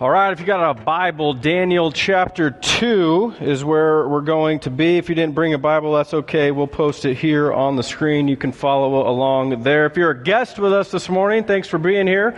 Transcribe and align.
All 0.00 0.08
right, 0.08 0.32
if 0.32 0.40
you 0.40 0.46
got 0.46 0.70
a 0.70 0.82
Bible, 0.82 1.34
Daniel 1.34 1.92
chapter 1.92 2.52
2 2.52 3.34
is 3.42 3.62
where 3.62 4.08
we're 4.08 4.22
going 4.22 4.60
to 4.60 4.70
be. 4.70 4.96
If 4.96 5.10
you 5.10 5.14
didn't 5.14 5.34
bring 5.34 5.52
a 5.52 5.58
Bible, 5.58 5.92
that's 5.92 6.14
okay. 6.14 6.52
We'll 6.52 6.68
post 6.68 7.04
it 7.04 7.18
here 7.18 7.52
on 7.52 7.76
the 7.76 7.82
screen. 7.82 8.26
You 8.26 8.38
can 8.38 8.50
follow 8.50 9.06
along 9.06 9.62
there. 9.62 9.84
If 9.84 9.98
you're 9.98 10.12
a 10.12 10.22
guest 10.22 10.58
with 10.58 10.72
us 10.72 10.90
this 10.90 11.10
morning, 11.10 11.44
thanks 11.44 11.68
for 11.68 11.76
being 11.76 12.06
here. 12.06 12.34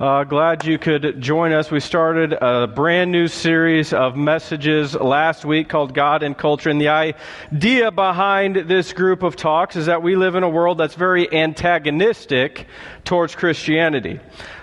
Uh, 0.00 0.24
glad 0.24 0.64
you 0.64 0.76
could 0.76 1.20
join 1.20 1.52
us. 1.52 1.70
We 1.70 1.78
started 1.78 2.32
a 2.32 2.66
brand 2.66 3.12
new 3.12 3.28
series 3.28 3.92
of 3.92 4.16
messages 4.16 4.96
last 4.96 5.44
week 5.44 5.68
called 5.68 5.94
God 5.94 6.24
and 6.24 6.36
Culture. 6.36 6.68
And 6.68 6.80
the 6.80 6.88
idea 6.88 7.92
behind 7.92 8.56
this 8.56 8.92
group 8.92 9.22
of 9.22 9.36
talks 9.36 9.76
is 9.76 9.86
that 9.86 10.02
we 10.02 10.16
live 10.16 10.34
in 10.34 10.42
a 10.42 10.50
world 10.50 10.78
that's 10.78 10.96
very 10.96 11.32
antagonistic 11.32 12.66
towards 13.04 13.36
Christianity. 13.36 14.18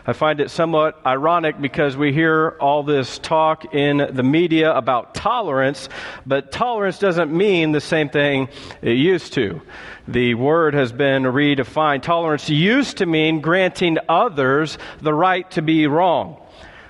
I 0.06 0.14
find 0.14 0.40
it 0.40 0.50
somewhat 0.50 1.00
ironic 1.06 1.62
because 1.62 1.96
we 1.96 2.12
hear 2.12 2.58
all 2.60 2.82
this 2.82 3.20
talk 3.20 3.74
in 3.76 3.98
the 3.98 4.24
media 4.24 4.74
about 4.74 5.14
tolerance, 5.14 5.90
but 6.26 6.52
tolerance 6.52 6.98
doesn't 6.98 7.32
mean 7.32 7.72
the 7.72 7.82
same 7.82 8.10
thing 8.10 8.50
it 8.82 8.98
used 8.98 9.34
to. 9.34 9.62
The 10.08 10.34
word 10.34 10.74
has 10.74 10.92
been 10.92 11.24
redefined. 11.24 12.02
Tolerance 12.02 12.50
used 12.50 12.98
to 12.98 13.06
mean 13.06 13.42
granting 13.42 13.98
others 14.10 14.80
the 15.02 15.14
right 15.14 15.50
to 15.52 15.62
be 15.62 15.86
wrong, 15.86 16.42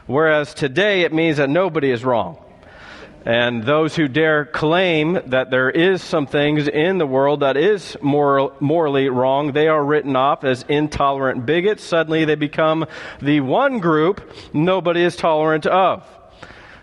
whereas 0.07 0.53
today 0.53 1.01
it 1.01 1.13
means 1.13 1.37
that 1.37 1.49
nobody 1.49 1.91
is 1.91 2.05
wrong. 2.05 2.37
And 3.23 3.63
those 3.63 3.95
who 3.95 4.07
dare 4.07 4.45
claim 4.45 5.19
that 5.27 5.51
there 5.51 5.69
is 5.69 6.01
some 6.01 6.25
things 6.25 6.67
in 6.67 6.97
the 6.97 7.05
world 7.05 7.41
that 7.41 7.55
is 7.55 7.95
moral, 8.01 8.53
morally 8.59 9.09
wrong, 9.09 9.51
they 9.51 9.67
are 9.67 9.83
written 9.83 10.15
off 10.15 10.43
as 10.43 10.65
intolerant 10.67 11.45
bigots. 11.45 11.83
Suddenly 11.83 12.25
they 12.25 12.35
become 12.35 12.85
the 13.21 13.41
one 13.41 13.79
group 13.79 14.33
nobody 14.53 15.01
is 15.01 15.15
tolerant 15.15 15.67
of. 15.67 16.03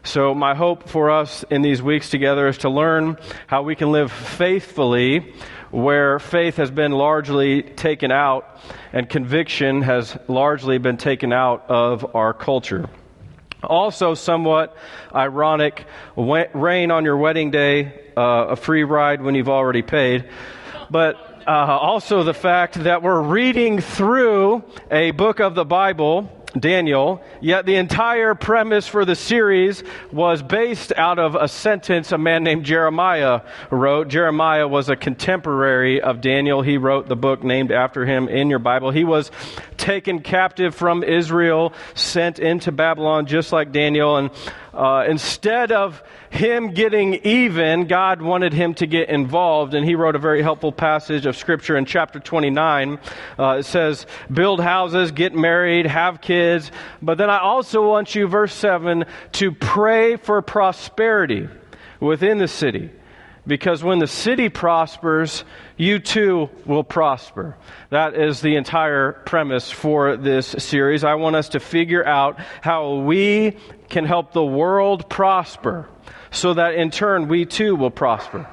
So 0.05 0.33
my 0.33 0.55
hope 0.55 0.89
for 0.89 1.11
us 1.11 1.45
in 1.51 1.63
these 1.63 1.83
weeks 1.83 2.09
together 2.09 2.47
is 2.47 2.59
to 2.59 2.71
learn 2.71 3.19
how 3.49 3.63
we 3.63 3.75
can 3.75 3.91
live 3.91 4.13
faithfully 4.13 5.35
where 5.71 6.19
faith 6.19 6.57
has 6.57 6.71
been 6.71 6.93
largely 6.93 7.63
taken 7.63 8.11
out 8.11 8.59
and 8.93 9.09
conviction 9.09 9.83
has 9.83 10.17
largely 10.29 10.79
been 10.79 10.97
taken 10.97 11.33
out 11.33 11.69
of 11.69 12.15
our 12.15 12.33
culture. 12.33 12.89
Also, 13.63 14.15
somewhat 14.15 14.77
ironic, 15.13 15.85
rain 16.17 16.91
on 16.91 17.05
your 17.05 17.17
wedding 17.17 17.51
day, 17.51 17.93
uh, 18.17 18.47
a 18.51 18.57
free 18.57 18.85
ride 18.85 19.21
when 19.21 19.35
you've 19.35 19.49
already 19.49 19.83
paid. 19.83 20.29
But 20.91 21.17
uh, 21.47 21.51
also 21.51 22.23
the 22.23 22.35
fact 22.35 22.75
that 22.85 23.03
we're 23.03 23.21
reading 23.21 23.81
through 23.81 24.63
a 24.91 25.11
book 25.11 25.41
of 25.41 25.55
the 25.55 25.65
Bible 25.65 26.31
Daniel, 26.59 27.23
yet 27.41 27.67
the 27.67 27.77
entire 27.77 28.35
premise 28.35 28.87
for 28.87 29.05
the 29.05 29.15
series 29.15 29.83
was 30.13 30.43
based 30.43 30.93
out 30.97 31.19
of 31.19 31.35
a 31.35 31.47
sentence 31.49 32.11
a 32.13 32.19
man 32.19 32.43
named 32.43 32.65
Jeremiah 32.65 33.43
wrote. 33.71 34.09
Jeremiah 34.09 34.67
was 34.67 34.89
a 34.89 34.97
contemporary 34.97 36.01
of 36.01 36.21
Daniel. 36.21 36.63
He 36.63 36.79
wrote 36.79 37.09
the 37.09 37.17
book 37.17 37.45
named 37.45 37.71
after 37.71 38.07
him 38.07 38.29
in 38.29 38.49
your 38.49 38.61
Bible. 38.61 38.91
He 38.91 39.05
was 39.05 39.31
taken 39.77 40.21
captive 40.21 40.75
from 40.75 41.03
Israel, 41.03 41.73
sent 41.95 42.39
into 42.39 42.73
Babylon 42.73 43.27
just 43.27 43.53
like 43.53 43.71
Daniel, 43.73 44.17
and 44.17 44.31
uh, 44.75 45.05
instead 45.09 45.73
of 45.73 46.03
him 46.31 46.73
getting 46.73 47.15
even, 47.15 47.87
God 47.87 48.21
wanted 48.21 48.53
him 48.53 48.75
to 48.75 48.87
get 48.87 49.09
involved, 49.09 49.75
and 49.75 49.85
he 49.85 49.95
wrote 49.95 50.17
a 50.17 50.19
very 50.19 50.43
helpful 50.43 50.73
passage 50.73 51.27
of 51.27 51.37
Scripture 51.37 51.77
in 51.77 51.85
chapter 51.85 52.21
29. 52.21 52.99
Uh, 53.39 53.57
it 53.59 53.65
says, 53.65 54.07
Build 54.33 54.61
houses, 54.61 55.13
get 55.13 55.35
married, 55.35 55.87
have 55.87 56.21
kids, 56.21 56.71
but 57.01 57.19
then 57.19 57.31
I 57.31 57.39
also 57.39 57.89
want 57.89 58.15
you, 58.15 58.27
verse 58.27 58.55
7, 58.55 59.05
to 59.33 59.53
pray 59.53 60.17
for 60.17 60.43
prosperity 60.43 61.49
within 62.01 62.39
the 62.39 62.49
city. 62.49 62.91
Because 63.49 63.83
when 63.83 63.99
the 63.99 64.07
city 64.07 64.51
prospers, 64.51 65.43
you 65.79 65.99
too 65.99 66.51
will 66.67 66.85
prosper. 66.85 67.57
That 67.89 68.15
is 68.15 68.43
the 68.43 68.57
entire 68.57 69.13
premise 69.13 69.71
for 69.71 70.19
this 70.19 70.47
series. 70.47 71.03
I 71.03 71.15
want 71.15 71.35
us 71.35 71.49
to 71.51 71.61
figure 71.61 72.07
out 72.07 72.39
how 72.61 72.97
we 72.97 73.57
can 73.89 74.05
help 74.05 74.35
the 74.35 74.45
world 74.45 75.09
prosper 75.09 75.89
so 76.31 76.53
that 76.55 76.75
in 76.75 76.91
turn 76.91 77.29
we 77.29 77.47
too 77.47 77.75
will 77.75 77.91
prosper. 77.91 78.47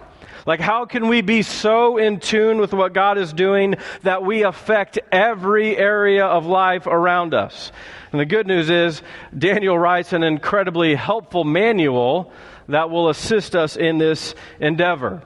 Like, 0.45 0.61
how 0.61 0.85
can 0.85 1.07
we 1.07 1.22
be 1.22 1.41
so 1.41 1.97
in 1.97 2.19
tune 2.19 2.59
with 2.59 2.72
what 2.72 2.94
God 2.94 3.17
is 3.17 3.34
doing 3.34 3.75
that 4.03 4.23
we 4.23 4.44
affect 4.44 5.00
every 5.11 5.75
area 5.75 6.23
of 6.23 6.45
life 6.45 6.85
around 6.88 7.34
us? 7.34 7.72
And 8.11 8.22
the 8.22 8.25
good 8.25 8.47
news 8.47 8.69
is, 8.69 9.01
Daniel 9.38 9.78
writes 9.78 10.13
an 10.13 10.23
incredibly 10.23 10.95
helpful 10.95 11.44
manual 11.44 12.31
that 12.68 12.90
will 12.90 13.09
assist 13.09 13.56
us 13.56 13.76
in 13.76 13.98
this 13.98 14.36
endeavor. 14.59 15.24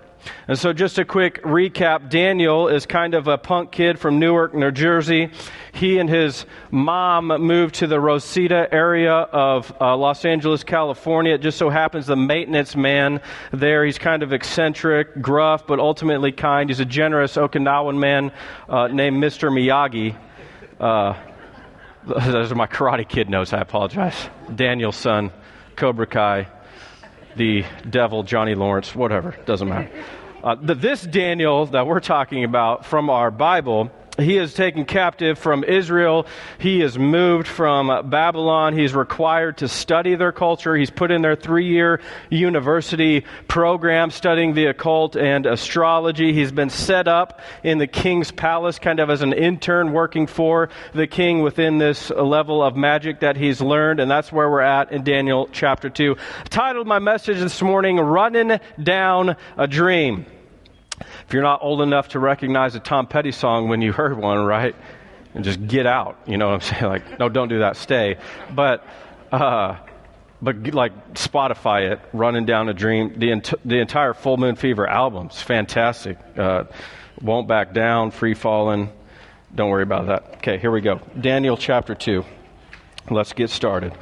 And 0.48 0.58
so, 0.58 0.74
just 0.74 0.98
a 0.98 1.06
quick 1.06 1.42
recap 1.44 2.10
Daniel 2.10 2.68
is 2.68 2.86
kind 2.86 3.14
of 3.14 3.28
a 3.28 3.38
punk 3.38 3.72
kid 3.72 4.00
from 4.00 4.20
Newark, 4.20 4.54
New 4.54 4.72
Jersey. 4.72 5.32
He 5.74 5.98
and 5.98 6.10
his 6.10 6.46
mom 6.72 7.28
moved 7.28 7.76
to 7.76 7.88
the 7.88 8.00
Reseda 8.00 8.68
area 8.72 9.14
of 9.14 9.74
uh, 9.80 9.96
Los 9.96 10.26
Angeles, 10.26 10.64
California. 10.64 11.36
It 11.36 11.42
just 11.42 11.58
so 11.58 11.70
happens 11.70 12.08
the 12.08 12.16
maintenance 12.16 12.76
man 12.76 13.22
there, 13.54 13.86
he's 13.86 13.98
kind 13.98 14.24
of 14.24 14.34
eccentric, 14.34 15.22
gruff, 15.22 15.66
but 15.68 15.80
ultimately 15.80 16.32
kind. 16.32 16.70
He's 16.70 16.80
a 16.80 16.86
generous 16.86 17.36
Okinawan 17.36 17.98
man 17.98 18.32
uh, 18.68 18.88
named 18.88 19.24
Mr. 19.24 19.50
Miyagi. 19.50 20.18
Uh, 20.80 21.14
those 22.06 22.52
are 22.52 22.56
my 22.56 22.68
Karate 22.68 23.08
Kid 23.08 23.30
notes. 23.30 23.54
I 23.54 23.62
apologize. 23.62 24.30
Daniel's 24.54 24.98
son, 24.98 25.32
Cobra 25.76 26.08
Kai 26.08 26.48
the 27.40 27.64
devil, 27.90 28.22
Johnny 28.22 28.54
Lawrence, 28.54 28.94
whatever, 28.94 29.34
doesn't 29.46 29.70
matter. 29.70 29.90
Uh, 30.44 30.56
the, 30.56 30.76
this 30.76 31.02
Daniel 31.02 31.66
that 31.68 31.88
we're 31.88 32.02
talking 32.02 32.44
about 32.44 32.86
from 32.86 33.10
our 33.10 33.32
Bible 33.32 33.90
he 34.20 34.38
is 34.38 34.54
taken 34.54 34.86
captive 34.86 35.38
from 35.38 35.64
Israel. 35.64 36.26
He 36.58 36.82
is 36.82 36.98
moved 36.98 37.48
from 37.48 38.10
Babylon. 38.10 38.78
He's 38.78 38.94
required 38.94 39.58
to 39.58 39.68
study 39.68 40.16
their 40.16 40.32
culture. 40.32 40.76
He's 40.76 40.90
put 40.90 41.12
in 41.12 41.22
their 41.22 41.36
three 41.36 41.68
year 41.68 42.02
university 42.30 43.26
program 43.48 44.12
studying 44.12 44.54
the 44.54 44.68
occult 44.68 45.16
and 45.16 45.46
astrology. 45.46 46.34
He's 46.34 46.52
been 46.52 46.70
set 46.70 47.08
up 47.08 47.40
in 47.64 47.78
the 47.78 47.88
king's 47.88 48.32
palace, 48.32 48.80
kind 48.80 49.00
of 49.00 49.10
as 49.10 49.22
an 49.22 49.34
intern 49.34 49.94
working 49.94 50.28
for 50.28 50.70
the 50.94 51.08
king 51.08 51.42
within 51.42 51.78
this 51.78 52.10
level 52.10 52.62
of 52.64 52.76
magic 52.76 53.22
that 53.22 53.38
he's 53.38 53.62
learned. 53.62 54.00
And 54.00 54.10
that's 54.10 54.32
where 54.32 54.50
we're 54.50 54.62
at 54.62 54.92
in 54.92 55.04
Daniel 55.04 55.50
chapter 55.52 55.90
2. 55.90 56.16
I 56.18 56.44
titled 56.44 56.88
my 56.88 57.00
message 57.00 57.40
this 57.40 57.62
morning, 57.62 57.98
Running 57.98 58.60
Down 58.82 59.36
a 59.58 59.68
Dream. 59.68 60.26
If 61.30 61.34
you're 61.34 61.44
not 61.44 61.60
old 61.62 61.84
enough 61.84 62.08
to 62.10 62.20
recognize 62.20 62.74
a 62.74 62.80
Tom 62.80 63.06
Petty 63.06 63.32
song 63.32 63.70
when 63.70 63.84
you 63.84 63.92
heard 63.92 64.18
one, 64.18 64.44
right? 64.44 64.76
And 65.36 65.44
just 65.44 65.68
get 65.68 65.86
out. 65.86 66.18
You 66.26 66.40
know 66.40 66.48
what 66.48 66.56
I'm 66.56 66.62
saying? 66.62 66.84
Like, 66.86 67.20
no, 67.20 67.30
don't 67.30 67.50
do 67.50 67.60
that. 67.60 67.78
Stay. 67.78 68.18
But, 68.52 68.84
uh, 69.32 69.78
but 70.42 70.74
like 70.74 71.14
Spotify 71.14 71.92
it, 71.92 72.00
Running 72.14 72.48
Down 72.48 72.68
a 72.68 72.74
Dream, 72.74 73.14
the, 73.20 73.32
ent- 73.32 73.54
the 73.64 73.78
entire 73.78 74.16
Full 74.16 74.38
Moon 74.38 74.56
Fever 74.56 74.88
album's 74.90 75.40
fantastic. 75.40 76.18
Uh, 76.36 76.64
Won't 77.22 77.48
Back 77.48 77.76
Down, 77.76 78.10
Free 78.10 78.34
Falling. 78.34 78.92
Don't 79.54 79.70
worry 79.70 79.84
about 79.84 80.08
that. 80.08 80.38
Okay, 80.38 80.58
here 80.58 80.72
we 80.72 80.82
go. 80.82 81.00
Daniel 81.22 81.58
chapter 81.58 81.94
2. 81.94 82.26
Let's 83.12 83.34
get 83.34 83.52
started. 83.52 83.94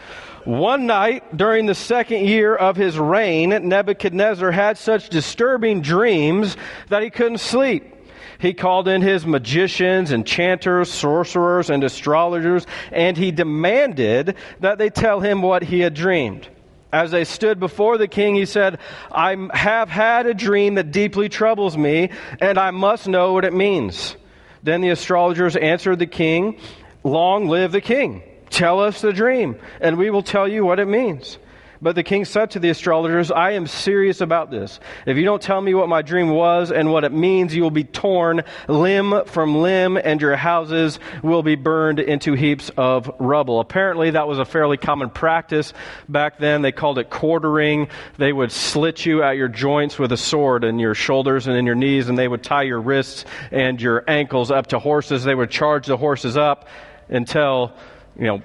One 0.47 0.85
night 0.85 1.35
during 1.35 1.65
the 1.65 1.75
second 1.75 2.25
year 2.25 2.55
of 2.55 2.77
his 2.77 2.97
reign, 2.97 3.49
Nebuchadnezzar 3.49 4.49
had 4.49 4.77
such 4.77 5.09
disturbing 5.09 5.81
dreams 5.81 6.55
that 6.87 7.03
he 7.03 7.09
couldn't 7.09 7.39
sleep. 7.39 7.93
He 8.39 8.53
called 8.53 8.87
in 8.87 9.01
his 9.01 9.25
magicians, 9.25 10.13
enchanters, 10.13 10.89
sorcerers, 10.89 11.69
and 11.69 11.83
astrologers, 11.83 12.65
and 12.93 13.17
he 13.17 13.31
demanded 13.31 14.37
that 14.61 14.77
they 14.77 14.89
tell 14.89 15.19
him 15.19 15.41
what 15.41 15.63
he 15.63 15.81
had 15.81 15.93
dreamed. 15.93 16.47
As 16.93 17.11
they 17.11 17.25
stood 17.25 17.59
before 17.59 17.97
the 17.97 18.07
king, 18.07 18.33
he 18.33 18.45
said, 18.45 18.79
I 19.11 19.49
have 19.51 19.89
had 19.89 20.27
a 20.27 20.33
dream 20.33 20.75
that 20.75 20.93
deeply 20.93 21.27
troubles 21.27 21.75
me, 21.75 22.09
and 22.39 22.57
I 22.57 22.71
must 22.71 23.09
know 23.09 23.33
what 23.33 23.43
it 23.43 23.53
means. 23.53 24.15
Then 24.63 24.79
the 24.79 24.91
astrologers 24.91 25.57
answered 25.57 25.99
the 25.99 26.07
king, 26.07 26.57
Long 27.03 27.49
live 27.49 27.73
the 27.73 27.81
king. 27.81 28.23
Tell 28.49 28.79
us 28.79 29.01
the 29.01 29.13
dream, 29.13 29.57
and 29.81 29.97
we 29.97 30.09
will 30.09 30.23
tell 30.23 30.47
you 30.47 30.65
what 30.65 30.79
it 30.79 30.87
means. 30.87 31.37
But 31.81 31.95
the 31.95 32.03
king 32.03 32.25
said 32.25 32.51
to 32.51 32.59
the 32.59 32.69
astrologers, 32.69 33.31
I 33.31 33.51
am 33.51 33.67
serious 33.67 34.21
about 34.21 34.49
this. 34.49 34.79
If 35.05 35.17
you 35.17 35.25
don't 35.25 35.41
tell 35.41 35.61
me 35.61 35.73
what 35.73 35.89
my 35.89 36.01
dream 36.01 36.29
was 36.29 36.71
and 36.71 36.91
what 36.91 37.03
it 37.03 37.11
means, 37.11 37.53
you 37.53 37.61
will 37.61 37.71
be 37.71 37.83
torn 37.83 38.43
limb 38.67 39.25
from 39.25 39.57
limb, 39.57 39.97
and 39.97 40.19
your 40.19 40.35
houses 40.35 40.99
will 41.21 41.43
be 41.43 41.55
burned 41.55 41.99
into 41.99 42.33
heaps 42.33 42.71
of 42.77 43.11
rubble. 43.19 43.59
Apparently, 43.59 44.11
that 44.11 44.27
was 44.27 44.39
a 44.39 44.45
fairly 44.45 44.77
common 44.77 45.09
practice 45.09 45.73
back 46.09 46.39
then. 46.39 46.63
They 46.63 46.71
called 46.71 46.97
it 46.97 47.09
quartering. 47.09 47.89
They 48.17 48.33
would 48.33 48.51
slit 48.51 49.05
you 49.05 49.21
at 49.21 49.37
your 49.37 49.47
joints 49.47 49.99
with 49.99 50.11
a 50.11 50.17
sword 50.17 50.63
in 50.63 50.79
your 50.79 50.95
shoulders 50.95 51.45
and 51.47 51.55
in 51.55 51.65
your 51.65 51.75
knees, 51.75 52.09
and 52.09 52.17
they 52.17 52.27
would 52.27 52.43
tie 52.43 52.63
your 52.63 52.81
wrists 52.81 53.25
and 53.51 53.79
your 53.79 54.03
ankles 54.07 54.49
up 54.49 54.67
to 54.67 54.79
horses. 54.79 55.23
They 55.23 55.35
would 55.35 55.51
charge 55.51 55.85
the 55.85 55.97
horses 55.97 56.37
up 56.37 56.67
until 57.07 57.73
you 58.17 58.25
know, 58.25 58.41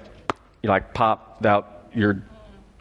you 0.61 0.69
like 0.69 0.93
popped 0.93 1.45
out 1.45 1.89
your 1.93 2.21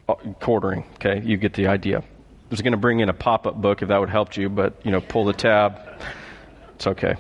uh, 0.09 0.15
quartering. 0.41 0.85
Okay, 0.95 1.23
you 1.25 1.37
get 1.37 1.55
the 1.55 1.67
idea. 1.67 1.99
I 1.99 2.05
was 2.51 2.61
going 2.61 2.73
to 2.73 2.79
bring 2.79 3.01
in 3.01 3.09
a 3.09 3.15
pop 3.15 3.47
up 3.47 3.61
book 3.61 3.83
if 3.83 3.89
that 3.89 3.99
would 3.99 4.11
help 4.11 4.37
you, 4.37 4.49
but, 4.49 4.75
you 4.85 4.91
know, 4.91 5.01
pull 5.01 5.25
the 5.25 5.33
tab. 5.33 5.81
It's 6.75 6.87
okay. 6.87 7.17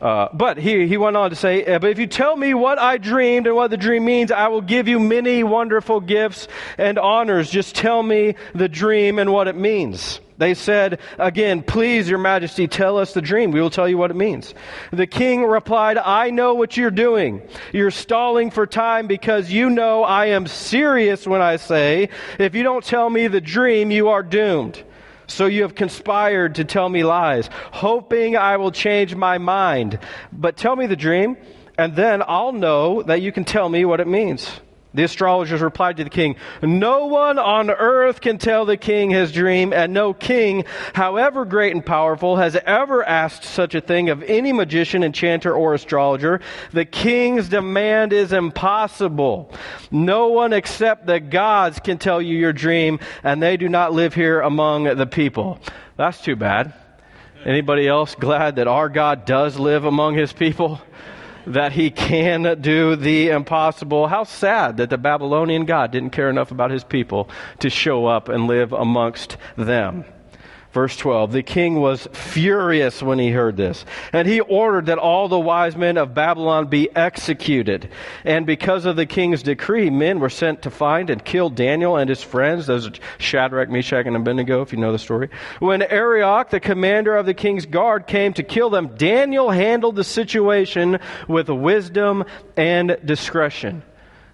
Uh, 0.00 0.28
but 0.32 0.56
he, 0.56 0.86
he 0.86 0.96
went 0.96 1.16
on 1.16 1.30
to 1.30 1.36
say, 1.36 1.64
uh, 1.64 1.78
But 1.78 1.90
if 1.90 1.98
you 1.98 2.06
tell 2.06 2.34
me 2.34 2.54
what 2.54 2.78
I 2.78 2.96
dreamed 2.96 3.46
and 3.46 3.54
what 3.54 3.70
the 3.70 3.76
dream 3.76 4.04
means, 4.04 4.32
I 4.32 4.48
will 4.48 4.62
give 4.62 4.88
you 4.88 4.98
many 4.98 5.44
wonderful 5.44 6.00
gifts 6.00 6.48
and 6.78 6.98
honors. 6.98 7.50
Just 7.50 7.74
tell 7.74 8.02
me 8.02 8.34
the 8.54 8.68
dream 8.68 9.18
and 9.18 9.32
what 9.32 9.46
it 9.46 9.56
means. 9.56 10.20
They 10.38 10.54
said, 10.54 11.00
Again, 11.18 11.62
please, 11.62 12.08
your 12.08 12.18
majesty, 12.18 12.66
tell 12.66 12.96
us 12.96 13.12
the 13.12 13.20
dream. 13.20 13.50
We 13.50 13.60
will 13.60 13.68
tell 13.68 13.86
you 13.86 13.98
what 13.98 14.10
it 14.10 14.16
means. 14.16 14.54
The 14.90 15.06
king 15.06 15.44
replied, 15.44 15.98
I 15.98 16.30
know 16.30 16.54
what 16.54 16.78
you're 16.78 16.90
doing. 16.90 17.42
You're 17.74 17.90
stalling 17.90 18.50
for 18.50 18.66
time 18.66 19.06
because 19.06 19.50
you 19.50 19.68
know 19.68 20.02
I 20.02 20.26
am 20.26 20.46
serious 20.46 21.26
when 21.26 21.42
I 21.42 21.56
say, 21.56 22.08
if 22.38 22.54
you 22.54 22.62
don't 22.62 22.82
tell 22.82 23.10
me 23.10 23.28
the 23.28 23.42
dream, 23.42 23.90
you 23.90 24.08
are 24.08 24.22
doomed. 24.22 24.82
So 25.30 25.46
you 25.46 25.62
have 25.62 25.76
conspired 25.76 26.56
to 26.56 26.64
tell 26.64 26.88
me 26.88 27.04
lies, 27.04 27.48
hoping 27.72 28.36
I 28.36 28.56
will 28.56 28.72
change 28.72 29.14
my 29.14 29.38
mind. 29.38 29.98
But 30.32 30.56
tell 30.56 30.74
me 30.74 30.86
the 30.86 30.96
dream, 30.96 31.36
and 31.78 31.94
then 31.94 32.22
I'll 32.26 32.52
know 32.52 33.02
that 33.04 33.22
you 33.22 33.30
can 33.30 33.44
tell 33.44 33.68
me 33.68 33.84
what 33.84 34.00
it 34.00 34.08
means. 34.08 34.50
The 34.92 35.04
astrologers 35.04 35.60
replied 35.60 35.98
to 35.98 36.04
the 36.04 36.10
king, 36.10 36.34
No 36.62 37.06
one 37.06 37.38
on 37.38 37.70
earth 37.70 38.20
can 38.20 38.38
tell 38.38 38.64
the 38.64 38.76
king 38.76 39.10
his 39.10 39.30
dream, 39.30 39.72
and 39.72 39.92
no 39.92 40.12
king, 40.12 40.64
however 40.94 41.44
great 41.44 41.74
and 41.74 41.86
powerful, 41.86 42.36
has 42.36 42.56
ever 42.56 43.04
asked 43.04 43.44
such 43.44 43.76
a 43.76 43.80
thing 43.80 44.10
of 44.10 44.24
any 44.24 44.52
magician, 44.52 45.04
enchanter, 45.04 45.54
or 45.54 45.74
astrologer. 45.74 46.40
The 46.72 46.84
king's 46.84 47.48
demand 47.48 48.12
is 48.12 48.32
impossible. 48.32 49.52
No 49.92 50.28
one 50.28 50.52
except 50.52 51.06
the 51.06 51.20
gods 51.20 51.78
can 51.78 51.98
tell 51.98 52.20
you 52.20 52.36
your 52.36 52.52
dream, 52.52 52.98
and 53.22 53.40
they 53.40 53.56
do 53.56 53.68
not 53.68 53.92
live 53.92 54.14
here 54.14 54.40
among 54.40 54.84
the 54.84 55.06
people. 55.06 55.60
That's 55.96 56.20
too 56.20 56.34
bad. 56.34 56.72
Anybody 57.44 57.86
else 57.86 58.16
glad 58.16 58.56
that 58.56 58.66
our 58.66 58.88
God 58.88 59.24
does 59.24 59.58
live 59.58 59.84
among 59.84 60.14
his 60.14 60.32
people? 60.32 60.80
That 61.46 61.72
he 61.72 61.90
can 61.90 62.60
do 62.60 62.96
the 62.96 63.28
impossible. 63.28 64.08
How 64.08 64.24
sad 64.24 64.76
that 64.78 64.90
the 64.90 64.98
Babylonian 64.98 65.64
God 65.64 65.90
didn't 65.90 66.10
care 66.10 66.30
enough 66.30 66.50
about 66.50 66.70
his 66.70 66.84
people 66.84 67.28
to 67.60 67.70
show 67.70 68.06
up 68.06 68.28
and 68.28 68.46
live 68.46 68.72
amongst 68.72 69.36
them. 69.56 70.04
Verse 70.72 70.96
12 70.96 71.32
The 71.32 71.42
king 71.42 71.80
was 71.80 72.08
furious 72.12 73.02
when 73.02 73.18
he 73.18 73.30
heard 73.30 73.56
this, 73.56 73.84
and 74.12 74.26
he 74.28 74.40
ordered 74.40 74.86
that 74.86 74.98
all 74.98 75.28
the 75.28 75.38
wise 75.38 75.76
men 75.76 75.96
of 75.96 76.14
Babylon 76.14 76.68
be 76.68 76.88
executed. 76.94 77.88
And 78.24 78.46
because 78.46 78.84
of 78.84 78.96
the 78.96 79.06
king's 79.06 79.42
decree, 79.42 79.90
men 79.90 80.20
were 80.20 80.30
sent 80.30 80.62
to 80.62 80.70
find 80.70 81.10
and 81.10 81.24
kill 81.24 81.50
Daniel 81.50 81.96
and 81.96 82.08
his 82.08 82.22
friends, 82.22 82.66
those 82.66 82.86
are 82.86 82.92
Shadrach, 83.18 83.68
Meshach, 83.68 84.06
and 84.06 84.14
Abednego, 84.14 84.62
if 84.62 84.72
you 84.72 84.78
know 84.78 84.92
the 84.92 84.98
story. 84.98 85.30
When 85.58 85.82
Arioch, 85.82 86.50
the 86.50 86.60
commander 86.60 87.16
of 87.16 87.26
the 87.26 87.34
king's 87.34 87.66
guard, 87.66 88.06
came 88.06 88.32
to 88.34 88.42
kill 88.44 88.70
them, 88.70 88.96
Daniel 88.96 89.50
handled 89.50 89.96
the 89.96 90.04
situation 90.04 91.00
with 91.26 91.48
wisdom 91.48 92.24
and 92.56 92.96
discretion. 93.04 93.82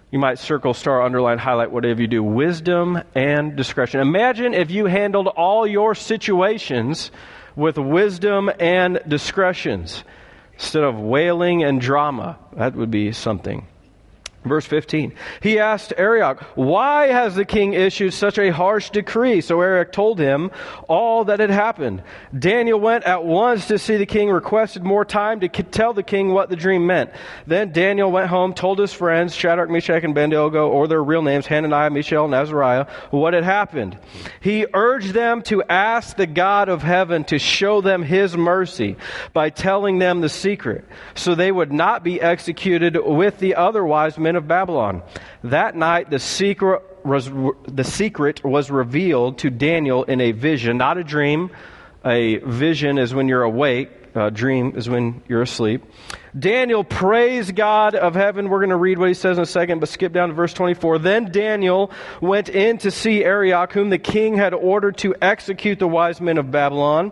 You 0.09 0.19
might 0.19 0.39
circle, 0.39 0.73
star, 0.73 1.01
underline, 1.01 1.37
highlight, 1.37 1.71
whatever 1.71 2.01
you 2.01 2.07
do. 2.07 2.23
Wisdom 2.23 3.01
and 3.13 3.57
discretion. 3.57 3.99
Imagine 3.99 4.53
if 4.53 4.71
you 4.71 4.85
handled 4.85 5.27
all 5.27 5.67
your 5.67 5.95
situations 5.95 7.11
with 7.57 7.77
wisdom 7.77 8.49
and 8.59 9.01
discretions 9.05 10.05
instead 10.53 10.83
of 10.83 10.97
wailing 10.97 11.63
and 11.63 11.81
drama. 11.81 12.39
That 12.53 12.75
would 12.75 12.89
be 12.89 13.11
something. 13.11 13.67
Verse 14.47 14.65
15. 14.65 15.13
He 15.41 15.59
asked 15.59 15.93
Arioch, 15.97 16.41
Why 16.55 17.07
has 17.07 17.35
the 17.35 17.45
king 17.45 17.73
issued 17.73 18.13
such 18.13 18.37
a 18.37 18.49
harsh 18.49 18.89
decree? 18.89 19.41
So 19.41 19.61
Arioch 19.61 19.91
told 19.91 20.19
him 20.19 20.51
all 20.87 21.25
that 21.25 21.39
had 21.39 21.49
happened. 21.49 22.03
Daniel 22.37 22.79
went 22.79 23.03
at 23.03 23.23
once 23.23 23.67
to 23.67 23.77
see 23.77 23.97
the 23.97 24.05
king, 24.05 24.29
requested 24.29 24.83
more 24.83 25.05
time 25.05 25.39
to 25.41 25.49
tell 25.49 25.93
the 25.93 26.03
king 26.03 26.33
what 26.33 26.49
the 26.49 26.55
dream 26.55 26.85
meant. 26.85 27.11
Then 27.45 27.71
Daniel 27.71 28.11
went 28.11 28.27
home, 28.27 28.53
told 28.53 28.79
his 28.79 28.93
friends, 28.93 29.35
Shadrach, 29.35 29.69
Meshach, 29.69 30.03
and 30.03 30.11
Abednego, 30.11 30.69
or 30.69 30.87
their 30.87 31.03
real 31.03 31.21
names, 31.21 31.45
Hananiah, 31.45 31.89
Mishael, 31.89 32.25
and 32.25 32.33
Azariah, 32.33 32.87
what 33.11 33.33
had 33.33 33.43
happened. 33.43 33.97
He 34.39 34.65
urged 34.73 35.13
them 35.13 35.41
to 35.43 35.63
ask 35.63 36.15
the 36.15 36.27
God 36.27 36.69
of 36.69 36.83
heaven 36.83 37.23
to 37.25 37.39
show 37.39 37.81
them 37.81 38.03
his 38.03 38.37
mercy 38.37 38.95
by 39.33 39.49
telling 39.49 39.99
them 39.99 40.21
the 40.21 40.29
secret, 40.29 40.85
so 41.15 41.35
they 41.35 41.51
would 41.51 41.71
not 41.71 42.03
be 42.03 42.21
executed 42.21 42.97
with 43.03 43.39
the 43.39 43.55
other 43.55 43.83
wise 43.83 44.17
men 44.17 44.35
of 44.37 44.47
Babylon. 44.47 45.03
That 45.43 45.75
night, 45.75 46.09
the 46.09 46.19
secret 46.19 46.81
was, 47.05 47.29
the 47.67 47.83
secret 47.83 48.43
was 48.43 48.69
revealed 48.69 49.39
to 49.39 49.49
Daniel 49.49 50.03
in 50.03 50.21
a 50.21 50.31
vision, 50.31 50.77
not 50.77 50.97
a 50.97 51.03
dream. 51.03 51.51
A 52.05 52.37
vision 52.37 52.97
is 52.97 53.13
when 53.13 53.27
you're 53.27 53.43
awake, 53.43 53.89
a 54.15 54.31
dream 54.31 54.73
is 54.75 54.89
when 54.89 55.21
you're 55.27 55.41
asleep. 55.41 55.83
Daniel 56.37 56.83
praised 56.83 57.55
God 57.55 57.95
of 57.95 58.15
heaven. 58.15 58.49
We're 58.49 58.59
going 58.59 58.69
to 58.69 58.75
read 58.75 58.97
what 58.97 59.07
he 59.07 59.13
says 59.13 59.37
in 59.37 59.43
a 59.43 59.47
second, 59.47 59.79
but 59.79 59.89
skip 59.89 60.13
down 60.13 60.29
to 60.29 60.35
verse 60.35 60.53
24. 60.53 60.99
Then 60.99 61.31
Daniel 61.31 61.91
went 62.21 62.49
in 62.49 62.77
to 62.79 62.91
see 62.91 63.23
Arioch, 63.23 63.73
whom 63.73 63.89
the 63.89 63.97
king 63.97 64.35
had 64.35 64.53
ordered 64.53 64.97
to 64.99 65.15
execute 65.21 65.79
the 65.79 65.87
wise 65.87 66.19
men 66.19 66.37
of 66.37 66.51
Babylon. 66.51 67.11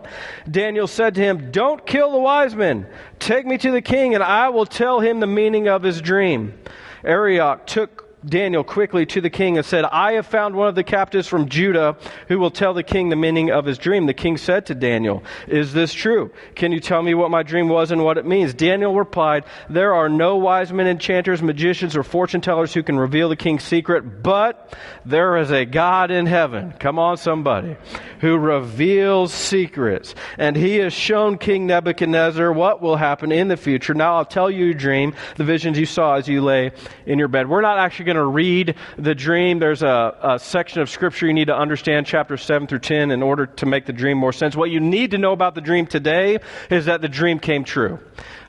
Daniel 0.50 0.86
said 0.86 1.14
to 1.14 1.20
him, 1.20 1.50
Don't 1.50 1.86
kill 1.86 2.12
the 2.12 2.18
wise 2.18 2.54
men. 2.54 2.86
Take 3.18 3.46
me 3.46 3.58
to 3.58 3.70
the 3.70 3.82
king, 3.82 4.14
and 4.14 4.22
I 4.22 4.48
will 4.48 4.66
tell 4.66 5.00
him 5.00 5.20
the 5.20 5.26
meaning 5.26 5.68
of 5.68 5.82
his 5.82 6.00
dream. 6.00 6.54
Arioch 7.04 7.66
took 7.66 8.05
Daniel 8.26 8.64
quickly 8.64 9.06
to 9.06 9.20
the 9.20 9.30
king 9.30 9.56
and 9.56 9.64
said, 9.64 9.84
I 9.84 10.12
have 10.12 10.26
found 10.26 10.56
one 10.56 10.68
of 10.68 10.74
the 10.74 10.82
captives 10.82 11.28
from 11.28 11.48
Judah 11.48 11.96
who 12.28 12.38
will 12.38 12.50
tell 12.50 12.74
the 12.74 12.82
king 12.82 13.08
the 13.08 13.16
meaning 13.16 13.50
of 13.50 13.64
his 13.64 13.78
dream. 13.78 14.06
The 14.06 14.14
king 14.14 14.36
said 14.36 14.66
to 14.66 14.74
Daniel, 14.74 15.22
Is 15.46 15.72
this 15.72 15.92
true? 15.92 16.32
Can 16.54 16.72
you 16.72 16.80
tell 16.80 17.02
me 17.02 17.14
what 17.14 17.30
my 17.30 17.42
dream 17.42 17.68
was 17.68 17.90
and 17.90 18.02
what 18.02 18.18
it 18.18 18.26
means? 18.26 18.52
Daniel 18.52 18.94
replied, 18.94 19.44
There 19.70 19.94
are 19.94 20.08
no 20.08 20.36
wise 20.36 20.72
men, 20.72 20.88
enchanters, 20.88 21.40
magicians, 21.40 21.96
or 21.96 22.02
fortune 22.02 22.40
tellers 22.40 22.74
who 22.74 22.82
can 22.82 22.98
reveal 22.98 23.28
the 23.28 23.36
king's 23.36 23.62
secret, 23.62 24.22
but 24.22 24.76
there 25.04 25.36
is 25.36 25.50
a 25.50 25.64
God 25.64 26.10
in 26.10 26.26
heaven. 26.26 26.72
Come 26.80 26.98
on, 26.98 27.16
somebody, 27.16 27.76
who 28.20 28.36
reveals 28.36 29.32
secrets. 29.32 30.14
And 30.36 30.56
he 30.56 30.76
has 30.76 30.92
shown 30.92 31.38
King 31.38 31.66
Nebuchadnezzar 31.66 32.52
what 32.52 32.82
will 32.82 32.96
happen 32.96 33.30
in 33.30 33.48
the 33.48 33.56
future. 33.56 33.94
Now 33.94 34.16
I'll 34.16 34.24
tell 34.24 34.50
you 34.50 34.70
a 34.70 34.74
dream, 34.74 35.14
the 35.36 35.44
visions 35.44 35.78
you 35.78 35.86
saw 35.86 36.14
as 36.14 36.26
you 36.26 36.42
lay 36.42 36.72
in 37.06 37.18
your 37.18 37.28
bed. 37.28 37.48
We're 37.48 37.60
not 37.60 37.78
actually 37.78 38.06
going 38.06 38.15
going 38.16 38.24
to 38.24 38.34
read 38.34 38.74
the 38.96 39.14
dream. 39.14 39.58
There's 39.58 39.82
a, 39.82 40.16
a, 40.22 40.38
section 40.38 40.80
of 40.80 40.88
scripture 40.88 41.26
you 41.26 41.34
need 41.34 41.46
to 41.46 41.56
understand, 41.56 42.06
chapter 42.06 42.36
7 42.36 42.66
through 42.66 42.80
10, 42.80 43.10
in 43.10 43.22
order 43.22 43.46
to 43.46 43.66
make 43.66 43.86
the 43.86 43.92
dream 43.92 44.18
more 44.18 44.32
sense. 44.32 44.56
What 44.56 44.70
you 44.70 44.80
need 44.80 45.10
to 45.12 45.18
know 45.18 45.32
about 45.32 45.54
the 45.54 45.60
dream 45.60 45.86
today 45.86 46.38
is 46.70 46.86
that 46.86 47.02
the 47.02 47.08
dream 47.08 47.38
came 47.38 47.64
true. 47.64 47.98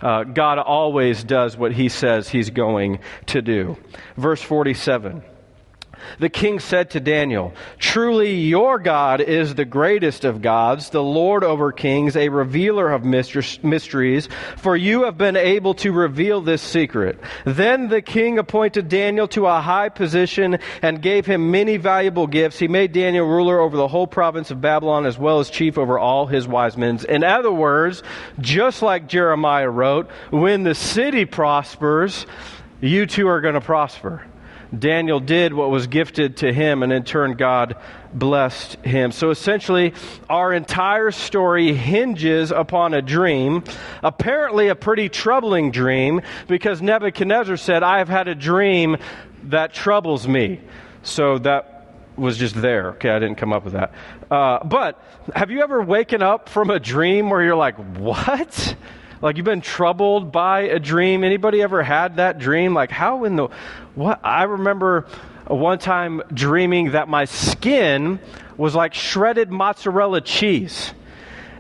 Uh, 0.02 0.24
God 0.24 0.60
always 0.60 1.24
does 1.24 1.58
what 1.58 1.74
he 1.74 1.90
says 1.90 2.30
he's 2.30 2.50
going 2.50 3.00
to 3.28 3.42
do. 3.42 3.78
Verse 4.16 4.42
47. 4.42 5.24
The 6.20 6.30
king 6.30 6.60
said 6.60 6.92
to 6.92 7.00
Daniel, 7.00 7.54
Truly 7.80 8.36
your 8.36 8.80
God 8.80 9.22
is 9.22 9.56
the 9.56 9.66
greatest 9.66 10.26
of 10.26 10.42
gods, 10.42 10.90
the 10.90 11.04
Lord 11.04 11.44
over 11.44 11.72
kings, 11.72 12.16
a 12.16 12.30
revealer 12.30 12.92
of 12.92 13.06
mysteries, 13.06 14.28
for 14.58 14.76
you 14.76 15.06
have 15.06 15.18
been 15.18 15.36
able 15.36 15.74
to 15.76 15.92
reveal 15.92 16.42
this 16.42 16.62
secret. 16.62 17.20
Then 17.46 17.88
the 17.88 18.02
king 18.02 18.40
appointed 18.40 18.90
Daniel 18.90 19.28
to 19.30 19.46
a 19.46 19.62
high 19.62 19.90
position 19.90 20.60
and 20.82 21.02
gave 21.02 21.26
him 21.26 21.52
many 21.52 21.78
valuable 21.78 22.28
gifts. 22.28 22.60
He 22.60 22.68
made 22.68 22.92
Daniel 22.92 23.28
ruler 23.28 23.60
over 23.60 23.78
the 23.78 23.88
whole 23.88 24.08
province 24.08 24.52
of 24.52 24.62
Babylon 24.62 25.06
as 25.06 25.18
well 25.18 25.40
as 25.40 25.50
chief 25.50 25.78
over 25.78 25.98
all 25.98 26.26
his 26.26 26.48
wise 26.48 26.76
men. 26.76 27.00
In 27.08 27.24
other 27.24 27.52
words, 27.52 28.04
just 28.40 28.82
like 28.82 29.08
Jeremiah 29.08 29.70
wrote, 29.70 30.10
when 30.30 30.64
the 30.64 30.76
city 30.76 31.26
prospers, 31.26 32.26
you 32.82 33.06
too 33.06 33.28
are 33.28 33.42
going 33.42 33.56
to 33.56 33.62
prosper. 33.62 34.27
Daniel 34.78 35.20
did 35.20 35.54
what 35.54 35.70
was 35.70 35.88
gifted 35.88 36.38
to 36.38 36.52
him, 36.52 36.84
and 36.84 36.92
in 36.92 37.04
turn, 37.04 37.34
God 37.34 37.76
blessed 38.14 38.76
him. 38.86 39.12
So 39.12 39.30
essentially, 39.30 39.94
our 40.30 40.54
entire 40.54 41.12
story 41.12 41.74
hinges 41.74 42.52
upon 42.52 42.94
a 42.94 43.02
dream, 43.02 43.64
apparently 44.04 44.68
a 44.68 44.76
pretty 44.76 45.10
troubling 45.10 45.72
dream, 45.72 46.22
because 46.48 46.82
Nebuchadnezzar 46.82 47.58
said, 47.58 47.84
I 47.84 48.00
have 48.00 48.10
had 48.10 48.28
a 48.28 48.36
dream 48.36 48.98
that 49.44 49.74
troubles 49.74 50.28
me. 50.28 50.62
So 51.04 51.38
that 51.40 51.96
was 52.18 52.38
just 52.38 52.56
there. 52.56 52.90
Okay, 52.92 53.10
I 53.10 53.20
didn't 53.20 53.38
come 53.38 53.54
up 53.54 53.64
with 53.64 53.74
that. 53.74 53.94
Uh, 54.30 54.64
but 54.64 55.02
have 55.36 55.52
you 55.52 55.62
ever 55.62 55.82
waken 55.82 56.22
up 56.22 56.50
from 56.50 56.70
a 56.70 56.80
dream 56.80 57.30
where 57.30 57.44
you're 57.44 57.56
like, 57.56 57.78
what? 57.98 58.76
Like 59.22 59.38
you've 59.38 59.46
been 59.46 59.62
troubled 59.62 60.32
by 60.32 60.62
a 60.62 60.80
dream. 60.80 61.24
Anybody 61.24 61.62
ever 61.62 61.82
had 61.84 62.18
that 62.18 62.40
dream? 62.40 62.74
Like 62.74 62.92
how 62.92 63.24
in 63.24 63.36
the 63.36 63.48
what? 63.96 64.20
I 64.24 64.44
remember 64.44 65.08
one 65.48 65.80
time 65.80 66.22
dreaming 66.34 66.92
that 66.92 67.08
my 67.08 67.26
skin 67.26 68.20
was 68.58 68.76
like 68.76 68.94
shredded 68.94 69.50
mozzarella 69.50 70.22
cheese, 70.22 70.94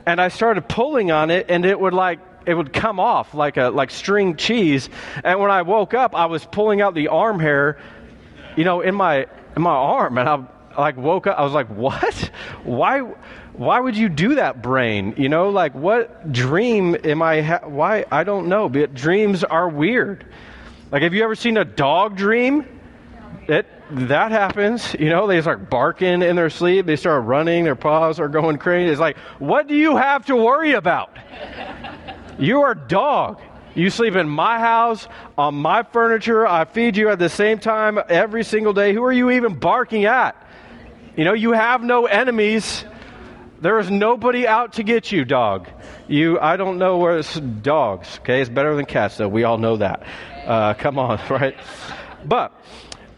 and 0.05 0.21
I 0.21 0.27
started 0.27 0.67
pulling 0.67 1.11
on 1.11 1.31
it, 1.31 1.47
and 1.49 1.65
it 1.65 1.79
would 1.79 1.93
like 1.93 2.19
it 2.45 2.53
would 2.53 2.71
come 2.71 2.99
off 2.99 3.33
like 3.33 3.57
a 3.57 3.69
like 3.69 3.91
string 3.91 4.37
cheese. 4.37 4.89
And 5.23 5.39
when 5.39 5.51
I 5.51 5.63
woke 5.63 5.93
up, 5.93 6.15
I 6.15 6.27
was 6.27 6.45
pulling 6.45 6.81
out 6.81 6.93
the 6.93 7.09
arm 7.09 7.39
hair, 7.39 7.77
you 8.55 8.63
know, 8.63 8.81
in 8.81 8.95
my 8.95 9.27
in 9.55 9.61
my 9.61 9.71
arm. 9.71 10.17
And 10.17 10.29
I 10.29 10.43
like 10.77 10.95
woke 10.95 11.27
up. 11.27 11.37
I 11.37 11.43
was 11.43 11.53
like, 11.53 11.67
what? 11.67 12.31
Why? 12.63 13.01
Why 13.57 13.79
would 13.79 13.97
you 13.97 14.07
do 14.07 14.35
that, 14.35 14.61
brain? 14.61 15.15
You 15.17 15.29
know, 15.29 15.49
like 15.49 15.73
what 15.73 16.31
dream 16.31 16.95
am 17.03 17.23
I? 17.23 17.41
Ha- 17.41 17.67
why? 17.67 18.05
I 18.11 18.23
don't 18.23 18.47
know. 18.47 18.69
But 18.69 18.93
dreams 18.93 19.43
are 19.43 19.67
weird. 19.67 20.25
Like, 20.91 21.01
have 21.01 21.13
you 21.15 21.23
ever 21.23 21.35
seen 21.35 21.57
a 21.57 21.65
dog 21.65 22.15
dream? 22.15 22.65
It 23.47 23.65
that 23.89 24.31
happens. 24.31 24.93
You 24.93 25.09
know, 25.09 25.25
they 25.25 25.41
start 25.41 25.71
barking 25.71 26.21
in 26.21 26.35
their 26.35 26.51
sleep. 26.51 26.85
They 26.85 26.97
start 26.97 27.25
running. 27.25 27.63
Their 27.63 27.75
paws 27.75 28.19
are 28.19 28.27
going 28.27 28.57
crazy. 28.57 28.91
It's 28.91 28.99
like, 28.99 29.17
what 29.39 29.67
do 29.67 29.75
you 29.75 29.97
have 29.97 30.27
to 30.27 30.35
worry 30.35 30.73
about? 30.73 31.17
You 32.37 32.61
are 32.61 32.75
dog. 32.75 33.41
You 33.73 33.89
sleep 33.89 34.15
in 34.15 34.29
my 34.29 34.59
house, 34.59 35.07
on 35.37 35.55
my 35.55 35.83
furniture. 35.83 36.45
I 36.45 36.65
feed 36.65 36.97
you 36.97 37.09
at 37.09 37.19
the 37.19 37.29
same 37.29 37.59
time 37.59 37.99
every 38.09 38.43
single 38.43 38.73
day. 38.73 38.93
Who 38.93 39.03
are 39.03 39.11
you 39.11 39.31
even 39.31 39.57
barking 39.57 40.05
at? 40.05 40.35
You 41.15 41.25
know, 41.25 41.33
you 41.33 41.53
have 41.53 41.83
no 41.83 42.05
enemies. 42.05 42.85
There 43.59 43.79
is 43.79 43.89
nobody 43.89 44.47
out 44.47 44.73
to 44.73 44.83
get 44.83 45.11
you, 45.11 45.25
dog. 45.25 45.67
You, 46.07 46.39
I 46.39 46.57
don't 46.57 46.77
know 46.77 46.97
where 46.97 47.17
it's 47.17 47.39
dogs. 47.39 48.19
Okay, 48.21 48.41
it's 48.41 48.49
better 48.49 48.75
than 48.75 48.85
cats, 48.85 49.17
though. 49.17 49.27
We 49.27 49.45
all 49.45 49.57
know 49.57 49.77
that. 49.77 50.03
Uh, 50.45 50.73
come 50.75 50.99
on, 50.99 51.19
right? 51.29 51.55
But 52.23 52.53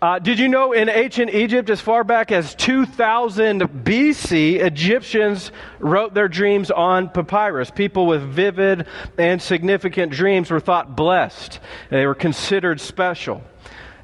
uh, 0.01 0.17
did 0.19 0.39
you 0.39 0.47
know 0.47 0.71
in 0.71 0.87
ancient 0.87 1.33
Egypt, 1.33 1.69
as 1.69 1.81
far 1.81 2.05
back 2.05 2.31
as 2.31 2.55
2000 2.55 3.63
BC, 3.83 4.61
Egyptians 4.61 5.51
wrote 5.79 6.13
their 6.13 6.29
dreams 6.29 6.71
on 6.71 7.09
papyrus? 7.09 7.69
People 7.69 8.07
with 8.07 8.21
vivid 8.21 8.87
and 9.17 9.41
significant 9.41 10.13
dreams 10.13 10.49
were 10.49 10.61
thought 10.61 10.95
blessed. 10.95 11.59
They 11.89 12.05
were 12.05 12.15
considered 12.15 12.79
special. 12.79 13.43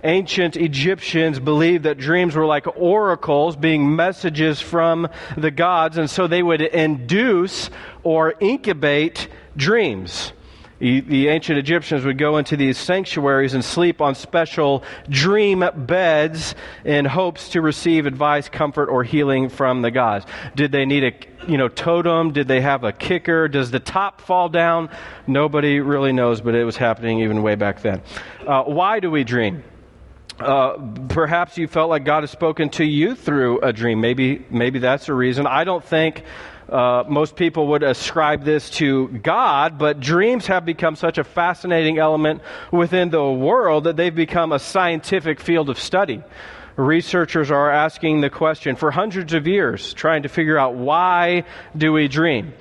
Ancient 0.06 0.56
Egyptians 0.56 1.40
believed 1.40 1.86
that 1.86 1.98
dreams 1.98 2.36
were 2.36 2.46
like 2.46 2.68
oracles, 2.78 3.56
being 3.56 3.96
messages 3.96 4.62
from 4.62 5.10
the 5.36 5.50
gods, 5.50 5.98
and 5.98 6.08
so 6.08 6.28
they 6.28 6.44
would 6.44 6.62
induce 6.62 7.72
or 8.04 8.36
incubate 8.40 9.28
dreams. 9.58 10.32
The 10.78 11.30
ancient 11.30 11.58
Egyptians 11.58 12.06
would 12.06 12.20
go 12.20 12.38
into 12.38 12.56
these 12.56 12.78
sanctuaries 12.78 13.56
and 13.56 13.66
sleep 13.66 14.00
on 14.00 14.14
special 14.14 14.84
dream 15.10 15.64
beds 15.74 16.54
in 16.84 17.06
hopes 17.06 17.50
to 17.50 17.62
receive 17.62 18.06
advice, 18.06 18.48
comfort, 18.48 18.90
or 18.90 19.04
healing 19.04 19.50
from 19.50 19.82
the 19.82 19.90
gods. 19.90 20.26
Did 20.54 20.72
they 20.72 20.86
need 20.86 21.04
a 21.04 21.14
you 21.50 21.58
know 21.58 21.70
totem? 21.70 22.32
Did 22.32 22.48
they 22.48 22.62
have 22.62 22.84
a 22.84 22.92
kicker? 22.92 23.48
Does 23.48 23.72
the 23.72 23.80
top 23.80 24.22
fall 24.22 24.50
down? 24.50 24.90
Nobody 25.26 25.80
really 25.80 26.12
knows, 26.12 26.42
but 26.42 26.54
it 26.54 26.64
was 26.66 26.78
happening 26.78 27.22
even 27.22 27.42
way 27.42 27.56
back 27.56 27.82
then. 27.82 28.04
Uh, 28.46 28.64
why 28.64 29.00
do 29.00 29.10
we 29.10 29.24
dream? 29.24 29.64
Uh, 30.40 30.78
perhaps 31.08 31.58
you 31.58 31.68
felt 31.68 31.90
like 31.90 32.04
God 32.04 32.24
has 32.24 32.32
spoken 32.32 32.70
to 32.72 32.84
you 32.84 33.16
through 33.16 33.62
a 33.62 33.72
dream. 33.72 34.02
Maybe, 34.02 34.46
maybe 34.50 34.80
that's 34.80 35.06
the 35.06 35.14
reason. 35.14 35.48
I 35.48 35.64
don't 35.64 35.84
think 35.84 36.24
uh, 36.68 37.04
most 37.08 37.38
people 37.38 37.68
would 37.68 37.84
ascribe 37.84 38.44
this 38.44 38.70
to 38.72 39.08
God, 39.08 39.78
but 39.78 40.02
dreams 40.02 40.48
have 40.48 40.66
become 40.66 40.98
such 40.98 41.18
a 41.18 41.24
fascinating 41.24 42.00
element 42.00 42.42
within 42.72 43.12
the 43.12 43.24
world 43.24 43.86
that 43.86 43.96
they've 43.96 44.14
become 44.14 44.52
a 44.52 44.60
scientific 44.60 45.40
field 45.40 45.70
of 45.70 45.80
study. 45.80 46.22
Researchers 46.76 47.50
are 47.50 47.72
asking 47.72 48.20
the 48.20 48.30
question 48.30 48.76
for 48.76 48.92
hundreds 48.92 49.34
of 49.34 49.48
years, 49.48 49.94
trying 49.94 50.24
to 50.24 50.30
figure 50.30 50.58
out 50.58 50.76
why 50.76 51.46
do 51.78 51.94
we 51.94 52.10
dream. 52.10 52.54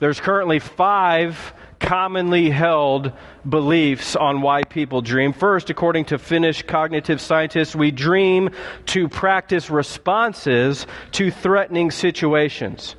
There's 0.00 0.18
currently 0.18 0.58
five 0.58 1.52
commonly 1.80 2.50
held 2.50 3.12
beliefs 3.48 4.14
on 4.14 4.42
why 4.42 4.62
people 4.62 5.00
dream. 5.00 5.32
First, 5.32 5.70
according 5.70 6.04
to 6.06 6.18
Finnish 6.18 6.62
cognitive 6.62 7.20
scientists, 7.20 7.74
we 7.74 7.90
dream 7.90 8.50
to 8.86 9.08
practice 9.08 9.70
responses 9.70 10.86
to 11.12 11.30
threatening 11.30 11.90
situations. 11.90 12.94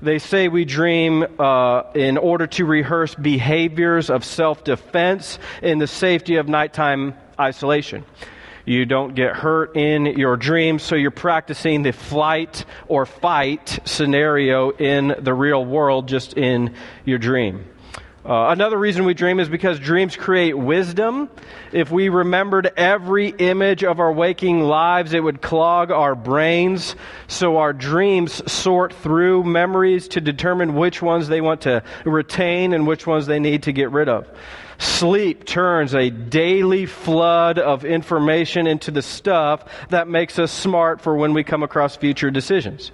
They 0.00 0.18
say 0.18 0.48
we 0.48 0.64
dream 0.64 1.26
uh, 1.38 1.82
in 1.94 2.16
order 2.16 2.46
to 2.46 2.64
rehearse 2.64 3.14
behaviors 3.14 4.08
of 4.08 4.24
self 4.24 4.64
defense 4.64 5.38
in 5.62 5.78
the 5.78 5.86
safety 5.86 6.36
of 6.36 6.48
nighttime 6.48 7.14
isolation. 7.38 8.04
You 8.64 8.86
don't 8.86 9.14
get 9.14 9.34
hurt 9.34 9.76
in 9.76 10.06
your 10.06 10.36
dreams, 10.36 10.82
so 10.82 10.94
you're 10.94 11.10
practicing 11.10 11.82
the 11.82 11.92
flight 11.92 12.64
or 12.88 13.04
fight 13.04 13.80
scenario 13.84 14.70
in 14.70 15.14
the 15.18 15.34
real 15.34 15.64
world, 15.64 16.08
just 16.08 16.34
in 16.34 16.74
your 17.04 17.18
dream. 17.18 17.64
Uh, 18.22 18.48
another 18.50 18.76
reason 18.76 19.06
we 19.06 19.14
dream 19.14 19.40
is 19.40 19.48
because 19.48 19.78
dreams 19.78 20.14
create 20.14 20.56
wisdom. 20.56 21.30
If 21.72 21.90
we 21.90 22.10
remembered 22.10 22.70
every 22.76 23.28
image 23.28 23.82
of 23.82 23.98
our 23.98 24.12
waking 24.12 24.60
lives, 24.60 25.14
it 25.14 25.20
would 25.20 25.40
clog 25.40 25.90
our 25.90 26.14
brains. 26.14 26.96
So 27.28 27.56
our 27.56 27.72
dreams 27.72 28.42
sort 28.50 28.92
through 28.92 29.44
memories 29.44 30.08
to 30.08 30.20
determine 30.20 30.74
which 30.74 31.00
ones 31.00 31.28
they 31.28 31.40
want 31.40 31.62
to 31.62 31.82
retain 32.04 32.74
and 32.74 32.86
which 32.86 33.06
ones 33.06 33.26
they 33.26 33.38
need 33.38 33.62
to 33.62 33.72
get 33.72 33.90
rid 33.90 34.10
of. 34.10 34.28
Sleep 34.76 35.44
turns 35.44 35.94
a 35.94 36.10
daily 36.10 36.86
flood 36.86 37.58
of 37.58 37.84
information 37.84 38.66
into 38.66 38.90
the 38.90 39.02
stuff 39.02 39.64
that 39.90 40.08
makes 40.08 40.38
us 40.38 40.50
smart 40.50 41.02
for 41.02 41.14
when 41.16 41.34
we 41.34 41.44
come 41.44 41.62
across 41.62 41.96
future 41.96 42.30
decisions. 42.30 42.90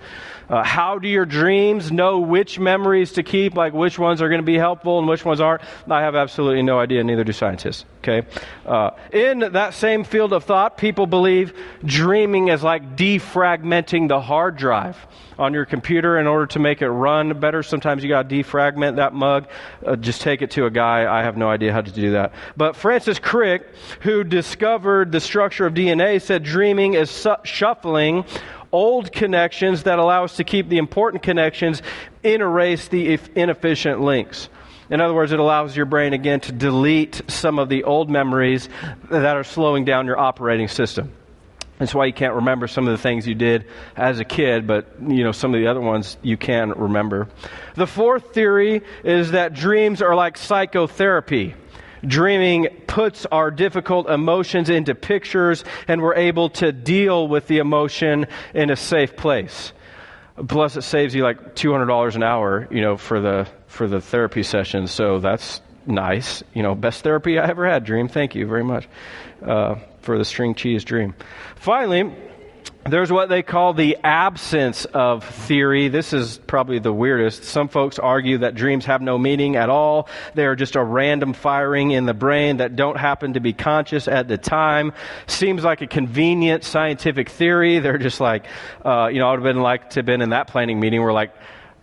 Uh, 0.48 0.62
how 0.62 0.98
do 0.98 1.08
your 1.08 1.24
dreams 1.24 1.90
know 1.90 2.20
which 2.20 2.58
memories 2.58 3.12
to 3.12 3.22
keep, 3.22 3.54
like 3.54 3.72
which 3.72 3.98
ones 3.98 4.22
are 4.22 4.28
going 4.28 4.40
to 4.40 4.46
be 4.46 4.58
helpful 4.58 4.98
and 4.98 5.08
which 5.08 5.24
ones 5.24 5.40
aren't? 5.40 5.62
I 5.90 6.02
have 6.02 6.14
absolutely 6.14 6.62
no 6.62 6.78
idea, 6.78 7.02
neither 7.02 7.24
do 7.24 7.32
scientists. 7.32 7.84
Okay? 7.98 8.26
Uh, 8.64 8.90
in 9.12 9.40
that 9.40 9.74
same 9.74 10.04
field 10.04 10.32
of 10.32 10.44
thought, 10.44 10.78
people 10.78 11.06
believe 11.06 11.52
dreaming 11.84 12.48
is 12.48 12.62
like 12.62 12.96
defragmenting 12.96 14.08
the 14.08 14.20
hard 14.20 14.56
drive 14.56 14.96
on 15.38 15.52
your 15.52 15.66
computer 15.66 16.18
in 16.18 16.26
order 16.26 16.46
to 16.46 16.58
make 16.58 16.82
it 16.82 16.88
run 16.88 17.38
better. 17.38 17.62
Sometimes 17.62 18.02
you 18.02 18.08
got 18.08 18.28
to 18.28 18.34
defragment 18.34 18.96
that 18.96 19.12
mug. 19.12 19.48
Uh, 19.84 19.96
just 19.96 20.22
take 20.22 20.42
it 20.42 20.52
to 20.52 20.66
a 20.66 20.70
guy. 20.70 21.12
I 21.12 21.22
have 21.22 21.36
no 21.36 21.48
idea 21.48 21.72
how 21.72 21.82
to 21.82 21.90
do 21.90 22.12
that. 22.12 22.32
But 22.56 22.76
Francis 22.76 23.18
Crick, 23.18 23.66
who 24.00 24.24
discovered 24.24 25.12
the 25.12 25.20
structure 25.20 25.66
of 25.66 25.74
DNA, 25.74 26.22
said 26.22 26.42
dreaming 26.42 26.94
is 26.94 27.10
su- 27.10 27.34
shuffling 27.44 28.24
old 28.72 29.12
connections 29.12 29.84
that 29.84 29.98
allow 29.98 30.24
us 30.24 30.36
to 30.36 30.44
keep 30.44 30.68
the 30.68 30.78
important 30.78 31.22
connections 31.22 31.82
and 32.24 32.42
erase 32.42 32.88
the 32.88 33.18
inefficient 33.34 34.00
links. 34.00 34.48
In 34.88 35.00
other 35.00 35.14
words, 35.14 35.32
it 35.32 35.40
allows 35.40 35.76
your 35.76 35.86
brain 35.86 36.12
again 36.12 36.40
to 36.40 36.52
delete 36.52 37.22
some 37.28 37.58
of 37.58 37.68
the 37.68 37.84
old 37.84 38.08
memories 38.08 38.68
that 39.10 39.36
are 39.36 39.44
slowing 39.44 39.84
down 39.84 40.06
your 40.06 40.18
operating 40.18 40.68
system. 40.68 41.12
That's 41.78 41.94
why 41.94 42.06
you 42.06 42.12
can't 42.12 42.34
remember 42.34 42.68
some 42.68 42.86
of 42.86 42.92
the 42.92 43.02
things 43.02 43.26
you 43.26 43.34
did 43.34 43.66
as 43.96 44.18
a 44.18 44.24
kid, 44.24 44.66
but 44.66 44.86
you 45.06 45.24
know 45.24 45.32
some 45.32 45.54
of 45.54 45.60
the 45.60 45.66
other 45.66 45.80
ones 45.80 46.16
you 46.22 46.36
can 46.36 46.70
remember. 46.70 47.28
The 47.74 47.86
fourth 47.86 48.32
theory 48.32 48.82
is 49.04 49.32
that 49.32 49.52
dreams 49.52 50.00
are 50.00 50.14
like 50.14 50.38
psychotherapy. 50.38 51.54
Dreaming 52.04 52.68
puts 52.86 53.26
our 53.26 53.50
difficult 53.50 54.10
emotions 54.10 54.68
into 54.68 54.94
pictures, 54.94 55.64
and 55.88 56.02
we're 56.02 56.14
able 56.14 56.50
to 56.50 56.72
deal 56.72 57.28
with 57.28 57.46
the 57.46 57.58
emotion 57.58 58.26
in 58.54 58.70
a 58.70 58.76
safe 58.76 59.16
place. 59.16 59.72
Plus, 60.48 60.76
it 60.76 60.82
saves 60.82 61.14
you 61.14 61.22
like 61.22 61.54
two 61.54 61.72
hundred 61.72 61.86
dollars 61.86 62.16
an 62.16 62.22
hour, 62.22 62.68
you 62.70 62.82
know, 62.82 62.96
for 62.96 63.20
the 63.20 63.48
for 63.66 63.88
the 63.88 64.00
therapy 64.00 64.42
sessions. 64.42 64.90
So 64.90 65.18
that's 65.18 65.62
nice. 65.86 66.42
You 66.52 66.62
know, 66.62 66.74
best 66.74 67.02
therapy 67.02 67.38
I 67.38 67.48
ever 67.48 67.66
had. 67.66 67.84
Dream, 67.84 68.08
thank 68.08 68.34
you 68.34 68.46
very 68.46 68.64
much 68.64 68.86
uh, 69.42 69.76
for 70.00 70.18
the 70.18 70.24
string 70.24 70.54
cheese 70.54 70.84
dream. 70.84 71.14
Finally, 71.56 72.14
there's 72.88 73.10
what 73.10 73.28
they 73.28 73.42
call 73.42 73.74
the 73.74 73.96
absence 74.02 74.84
of 74.86 75.24
theory. 75.24 75.88
This 75.88 76.12
is 76.12 76.38
probably 76.46 76.78
the 76.78 76.92
weirdest. 76.92 77.44
Some 77.44 77.68
folks 77.68 77.98
argue 77.98 78.38
that 78.38 78.54
dreams 78.54 78.84
have 78.86 79.02
no 79.02 79.18
meaning 79.18 79.56
at 79.56 79.68
all. 79.68 80.08
They 80.34 80.46
are 80.46 80.56
just 80.56 80.76
a 80.76 80.82
random 80.82 81.32
firing 81.32 81.90
in 81.90 82.06
the 82.06 82.14
brain 82.14 82.58
that 82.58 82.76
don't 82.76 82.96
happen 82.96 83.34
to 83.34 83.40
be 83.40 83.52
conscious 83.52 84.08
at 84.08 84.28
the 84.28 84.38
time. 84.38 84.92
Seems 85.26 85.64
like 85.64 85.80
a 85.80 85.86
convenient 85.86 86.64
scientific 86.64 87.28
theory. 87.28 87.78
They're 87.78 87.98
just 87.98 88.20
like, 88.20 88.46
uh, 88.84 89.08
you 89.12 89.18
know, 89.18 89.28
I 89.28 89.30
would 89.32 89.44
have 89.44 89.54
been 89.54 89.62
like 89.62 89.90
to 89.90 90.00
have 90.00 90.06
been 90.06 90.22
in 90.22 90.30
that 90.30 90.48
planning 90.48 90.80
meeting 90.80 91.02
where 91.02 91.12
like, 91.12 91.32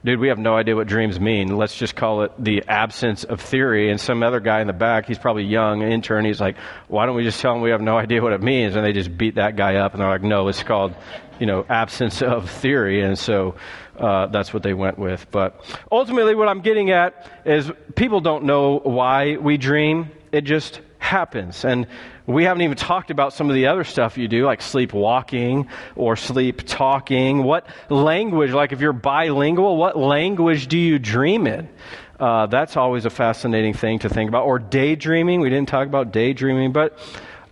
dude, 0.06 0.20
we 0.20 0.28
have 0.28 0.38
no 0.38 0.56
idea 0.56 0.76
what 0.76 0.88
dreams 0.88 1.20
mean. 1.20 1.56
Let's 1.56 1.76
just 1.76 1.96
call 1.96 2.24
it 2.24 2.32
the 2.38 2.64
absence 2.68 3.24
of 3.24 3.40
theory. 3.42 3.90
And 3.90 4.00
some 4.00 4.24
other 4.24 4.40
guy 4.40 4.62
in 4.62 4.68
the 4.68 4.74
back, 4.74 5.06
he's 5.06 5.18
probably 5.18 5.44
young, 5.44 5.82
intern, 5.82 6.26
he's 6.26 6.42
like, 6.42 6.58
why 6.88 7.06
don't 7.06 7.16
we 7.16 7.24
just 7.24 7.40
tell 7.40 7.56
him 7.56 7.62
we 7.62 7.72
have 7.72 7.82
no 7.82 7.98
idea 7.98 8.22
what 8.22 8.34
it 8.34 8.42
means? 8.42 8.76
And 8.76 8.86
they 8.86 8.94
just 8.94 9.18
beat 9.18 9.36
that 9.36 9.56
guy 9.56 9.76
up 9.76 9.94
and 9.94 10.02
they're 10.02 10.10
like, 10.10 10.24
no, 10.24 10.48
it's 10.48 10.64
called, 10.64 10.94
you 11.40 11.46
know, 11.46 11.66
absence 11.70 12.22
of 12.22 12.50
theory. 12.50 13.02
And 13.02 13.18
so 13.18 13.56
uh, 13.98 14.28
that's 14.28 14.54
what 14.54 14.64
they 14.64 14.74
went 14.74 15.00
with. 15.00 15.28
But 15.32 15.64
ultimately, 15.92 16.36
what 16.36 16.48
I'm 16.48 16.62
getting 16.62 16.92
at 16.92 17.30
is 17.46 17.72
people 17.96 18.22
don't 18.22 18.46
know 18.46 18.80
why 18.80 19.38
we 19.38 19.58
dream. 19.58 20.12
It 20.32 20.42
just 20.42 20.82
happens. 21.04 21.66
And 21.66 21.86
we 22.26 22.46
haven't 22.46 22.62
even 22.62 22.78
talked 22.78 23.12
about 23.12 23.34
some 23.34 23.50
of 23.50 23.56
the 23.56 23.68
other 23.68 23.84
stuff 23.84 24.18
you 24.18 24.28
do, 24.28 24.46
like 24.46 24.62
sleepwalking 24.62 25.68
or 25.96 26.16
sleep 26.16 26.64
talking. 26.66 27.44
What 27.44 27.68
language, 27.90 28.52
like 28.52 28.72
if 28.72 28.80
you're 28.80 28.94
bilingual, 28.94 29.76
what 29.76 29.98
language 29.98 30.68
do 30.68 30.78
you 30.78 30.98
dream 30.98 31.46
in? 31.46 31.70
Uh, 32.20 32.46
that's 32.46 32.78
always 32.78 33.06
a 33.06 33.10
fascinating 33.10 33.74
thing 33.74 34.00
to 34.00 34.10
think 34.10 34.30
about. 34.30 34.46
Or 34.46 34.60
daydreaming. 34.60 35.42
We 35.42 35.50
didn't 35.50 35.68
talk 35.68 35.88
about 35.88 36.14
daydreaming, 36.14 36.72
but 36.72 36.98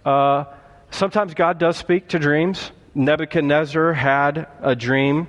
uh, 0.06 0.46
sometimes 0.90 1.34
God 1.34 1.60
does 1.60 1.76
speak 1.76 2.08
to 2.10 2.20
dreams. 2.20 2.72
Nebuchadnezzar 2.96 3.94
had 3.94 4.48
a 4.62 4.76
dream, 4.76 5.28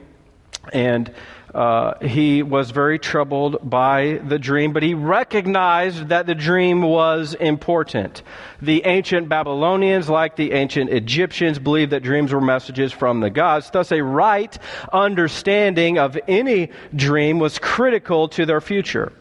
and 0.72 1.12
uh, 1.54 1.94
he 2.00 2.42
was 2.42 2.70
very 2.70 2.98
troubled 2.98 3.58
by 3.68 4.20
the 4.24 4.38
dream, 4.38 4.72
but 4.72 4.82
he 4.82 4.94
recognized 4.94 6.08
that 6.08 6.26
the 6.26 6.34
dream 6.34 6.82
was 6.82 7.34
important. 7.34 8.22
The 8.62 8.84
ancient 8.86 9.28
Babylonians, 9.28 10.08
like 10.08 10.36
the 10.36 10.52
ancient 10.52 10.90
Egyptians, 10.90 11.58
believed 11.58 11.92
that 11.92 12.02
dreams 12.02 12.32
were 12.32 12.40
messages 12.40 12.92
from 12.92 13.20
the 13.20 13.30
gods. 13.30 13.70
Thus, 13.70 13.92
a 13.92 14.02
right 14.02 14.56
understanding 14.92 15.98
of 15.98 16.18
any 16.26 16.70
dream 16.94 17.38
was 17.38 17.58
critical 17.58 18.28
to 18.28 18.46
their 18.46 18.60
future. 18.60 19.12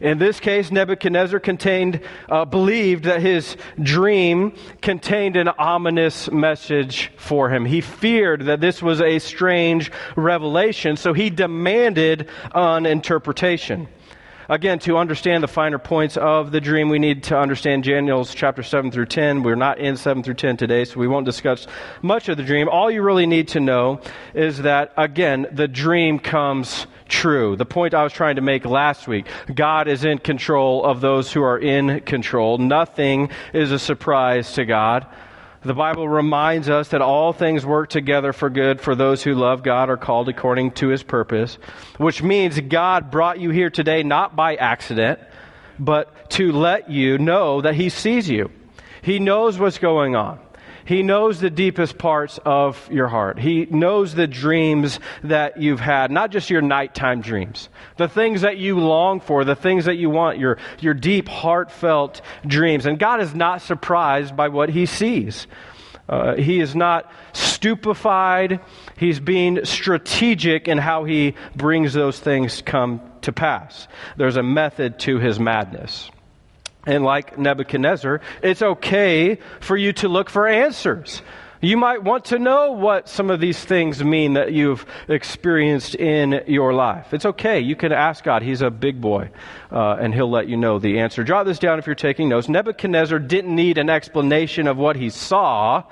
In 0.00 0.18
this 0.18 0.40
case, 0.40 0.70
Nebuchadnezzar 0.70 1.40
contained, 1.40 2.00
uh, 2.28 2.44
believed 2.44 3.04
that 3.04 3.20
his 3.22 3.56
dream 3.80 4.52
contained 4.82 5.36
an 5.36 5.48
ominous 5.48 6.30
message 6.30 7.10
for 7.16 7.48
him. 7.50 7.64
He 7.64 7.80
feared 7.80 8.42
that 8.42 8.60
this 8.60 8.82
was 8.82 9.00
a 9.00 9.18
strange 9.18 9.90
revelation, 10.14 10.96
so 10.96 11.12
he 11.12 11.30
demanded 11.30 12.28
an 12.54 12.84
interpretation. 12.84 13.88
Again, 14.48 14.78
to 14.80 14.96
understand 14.96 15.42
the 15.42 15.48
finer 15.48 15.78
points 15.78 16.16
of 16.16 16.52
the 16.52 16.60
dream, 16.60 16.88
we 16.88 17.00
need 17.00 17.24
to 17.24 17.36
understand 17.36 17.82
Daniel's 17.82 18.32
chapter 18.32 18.62
7 18.62 18.92
through 18.92 19.06
10. 19.06 19.42
We're 19.42 19.56
not 19.56 19.78
in 19.78 19.96
7 19.96 20.22
through 20.22 20.34
10 20.34 20.56
today, 20.56 20.84
so 20.84 21.00
we 21.00 21.08
won't 21.08 21.26
discuss 21.26 21.66
much 22.00 22.28
of 22.28 22.36
the 22.36 22.44
dream. 22.44 22.68
All 22.68 22.88
you 22.88 23.02
really 23.02 23.26
need 23.26 23.48
to 23.48 23.60
know 23.60 24.00
is 24.34 24.58
that, 24.58 24.92
again, 24.96 25.48
the 25.50 25.66
dream 25.66 26.20
comes 26.20 26.86
true. 27.08 27.56
The 27.56 27.66
point 27.66 27.92
I 27.92 28.04
was 28.04 28.12
trying 28.12 28.36
to 28.36 28.42
make 28.42 28.64
last 28.64 29.08
week 29.08 29.26
God 29.52 29.88
is 29.88 30.04
in 30.04 30.18
control 30.18 30.84
of 30.84 31.00
those 31.00 31.32
who 31.32 31.42
are 31.42 31.58
in 31.58 32.00
control. 32.00 32.58
Nothing 32.58 33.30
is 33.52 33.72
a 33.72 33.78
surprise 33.80 34.52
to 34.52 34.64
God. 34.64 35.06
The 35.66 35.74
Bible 35.74 36.08
reminds 36.08 36.68
us 36.68 36.90
that 36.90 37.02
all 37.02 37.32
things 37.32 37.66
work 37.66 37.90
together 37.90 38.32
for 38.32 38.48
good 38.48 38.80
for 38.80 38.94
those 38.94 39.24
who 39.24 39.34
love 39.34 39.64
God 39.64 39.90
are 39.90 39.96
called 39.96 40.28
according 40.28 40.70
to 40.72 40.86
his 40.86 41.02
purpose, 41.02 41.58
which 41.98 42.22
means 42.22 42.60
God 42.60 43.10
brought 43.10 43.40
you 43.40 43.50
here 43.50 43.68
today 43.68 44.04
not 44.04 44.36
by 44.36 44.54
accident, 44.54 45.18
but 45.76 46.30
to 46.30 46.52
let 46.52 46.88
you 46.88 47.18
know 47.18 47.62
that 47.62 47.74
he 47.74 47.88
sees 47.88 48.30
you. 48.30 48.52
He 49.02 49.18
knows 49.18 49.58
what's 49.58 49.78
going 49.78 50.14
on. 50.14 50.38
He 50.86 51.02
knows 51.02 51.40
the 51.40 51.50
deepest 51.50 51.98
parts 51.98 52.38
of 52.44 52.88
your 52.90 53.08
heart. 53.08 53.38
He 53.38 53.66
knows 53.66 54.14
the 54.14 54.26
dreams 54.26 55.00
that 55.24 55.60
you've 55.60 55.80
had, 55.80 56.10
not 56.10 56.30
just 56.30 56.48
your 56.48 56.62
nighttime 56.62 57.20
dreams, 57.20 57.68
the 57.96 58.08
things 58.08 58.42
that 58.42 58.56
you 58.56 58.78
long 58.78 59.20
for, 59.20 59.44
the 59.44 59.56
things 59.56 59.86
that 59.86 59.96
you 59.96 60.10
want, 60.10 60.38
your, 60.38 60.58
your 60.78 60.94
deep, 60.94 61.28
heartfelt 61.28 62.22
dreams. 62.46 62.86
And 62.86 62.98
God 62.98 63.20
is 63.20 63.34
not 63.34 63.62
surprised 63.62 64.36
by 64.36 64.48
what 64.48 64.68
He 64.68 64.86
sees. 64.86 65.46
Uh, 66.08 66.36
he 66.36 66.60
is 66.60 66.76
not 66.76 67.10
stupefied. 67.32 68.60
He's 68.96 69.18
being 69.18 69.64
strategic 69.64 70.68
in 70.68 70.78
how 70.78 71.02
he 71.02 71.34
brings 71.56 71.94
those 71.94 72.20
things 72.20 72.62
come 72.62 73.00
to 73.22 73.32
pass. 73.32 73.88
There's 74.16 74.36
a 74.36 74.42
method 74.42 75.00
to 75.00 75.18
his 75.18 75.40
madness. 75.40 76.08
And 76.86 77.04
like 77.04 77.36
Nebuchadnezzar, 77.36 78.20
it's 78.42 78.62
okay 78.62 79.38
for 79.60 79.76
you 79.76 79.92
to 79.94 80.08
look 80.08 80.30
for 80.30 80.46
answers. 80.46 81.20
You 81.60 81.76
might 81.76 82.04
want 82.04 82.26
to 82.26 82.38
know 82.38 82.72
what 82.72 83.08
some 83.08 83.30
of 83.30 83.40
these 83.40 83.58
things 83.58 84.04
mean 84.04 84.34
that 84.34 84.52
you've 84.52 84.84
experienced 85.08 85.94
in 85.94 86.44
your 86.46 86.74
life. 86.74 87.14
It's 87.14 87.24
okay. 87.24 87.60
You 87.60 87.74
can 87.74 87.92
ask 87.92 88.22
God. 88.22 88.42
He's 88.42 88.60
a 88.60 88.70
big 88.70 89.00
boy, 89.00 89.30
uh, 89.72 89.96
and 89.98 90.14
He'll 90.14 90.30
let 90.30 90.48
you 90.48 90.56
know 90.56 90.78
the 90.78 91.00
answer. 91.00 91.24
Jot 91.24 91.46
this 91.46 91.58
down 91.58 91.78
if 91.78 91.86
you're 91.86 91.94
taking 91.94 92.28
notes. 92.28 92.48
Nebuchadnezzar 92.48 93.18
didn't 93.18 93.54
need 93.54 93.78
an 93.78 93.88
explanation 93.88 94.68
of 94.68 94.76
what 94.76 94.96
he 94.96 95.10
saw, 95.10 95.84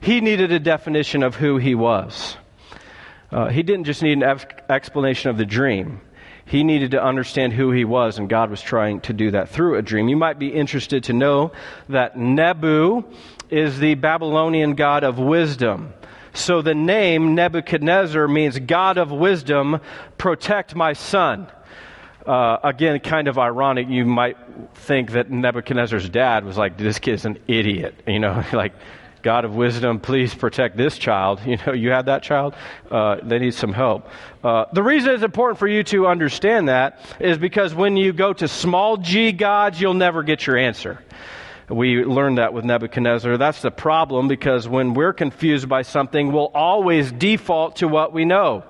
he 0.00 0.20
needed 0.20 0.52
a 0.52 0.58
definition 0.58 1.22
of 1.22 1.36
who 1.36 1.56
he 1.56 1.74
was. 1.74 2.36
Uh, 3.30 3.48
he 3.48 3.62
didn't 3.62 3.84
just 3.84 4.02
need 4.02 4.22
an 4.22 4.40
explanation 4.68 5.30
of 5.30 5.38
the 5.38 5.46
dream. 5.46 6.00
He 6.46 6.62
needed 6.62 6.90
to 6.92 7.02
understand 7.02 7.54
who 7.54 7.70
he 7.70 7.84
was, 7.84 8.18
and 8.18 8.28
God 8.28 8.50
was 8.50 8.60
trying 8.60 9.00
to 9.02 9.12
do 9.12 9.30
that 9.30 9.48
through 9.48 9.76
a 9.76 9.82
dream. 9.82 10.08
You 10.08 10.16
might 10.16 10.38
be 10.38 10.48
interested 10.48 11.04
to 11.04 11.12
know 11.12 11.52
that 11.88 12.18
Nebu 12.18 13.04
is 13.50 13.78
the 13.78 13.94
Babylonian 13.94 14.74
god 14.74 15.04
of 15.04 15.18
wisdom. 15.18 15.94
So 16.34 16.62
the 16.62 16.74
name 16.74 17.34
Nebuchadnezzar 17.34 18.26
means 18.26 18.58
God 18.58 18.98
of 18.98 19.10
wisdom, 19.10 19.80
protect 20.18 20.74
my 20.74 20.92
son. 20.92 21.46
Uh, 22.26 22.58
again, 22.64 22.98
kind 23.00 23.28
of 23.28 23.38
ironic. 23.38 23.88
You 23.88 24.04
might 24.04 24.36
think 24.74 25.12
that 25.12 25.30
Nebuchadnezzar's 25.30 26.08
dad 26.08 26.44
was 26.44 26.58
like, 26.58 26.76
this 26.76 26.98
kid's 26.98 27.24
an 27.24 27.38
idiot. 27.46 27.94
You 28.06 28.18
know, 28.18 28.44
like, 28.52 28.72
God 29.24 29.46
of 29.46 29.54
wisdom, 29.54 29.98
please 30.00 30.34
protect 30.34 30.76
this 30.76 30.98
child. 30.98 31.40
You 31.54 31.56
know, 31.66 31.72
you 31.72 31.90
had 31.90 32.06
that 32.06 32.22
child, 32.22 32.54
uh, 32.90 33.16
they 33.22 33.38
need 33.38 33.54
some 33.54 33.72
help. 33.72 34.08
Uh, 34.42 34.66
the 34.72 34.82
reason 34.82 35.10
it's 35.10 35.22
important 35.22 35.58
for 35.58 35.68
you 35.68 35.82
to 35.84 36.06
understand 36.06 36.68
that 36.68 37.00
is 37.20 37.38
because 37.38 37.74
when 37.74 37.96
you 37.96 38.12
go 38.12 38.32
to 38.32 38.48
small 38.48 38.96
g 38.96 39.32
gods, 39.32 39.80
you'll 39.80 39.94
never 39.94 40.22
get 40.22 40.46
your 40.46 40.58
answer. 40.58 41.00
We 41.68 42.04
learned 42.04 42.38
that 42.38 42.52
with 42.52 42.64
Nebuchadnezzar. 42.64 43.38
That's 43.38 43.62
the 43.62 43.70
problem 43.70 44.28
because 44.28 44.68
when 44.68 44.94
we're 44.94 45.14
confused 45.14 45.68
by 45.68 45.82
something, 45.82 46.32
we'll 46.32 46.50
always 46.54 47.10
default 47.10 47.76
to 47.76 47.88
what 47.88 48.12
we 48.12 48.24
know. 48.24 48.64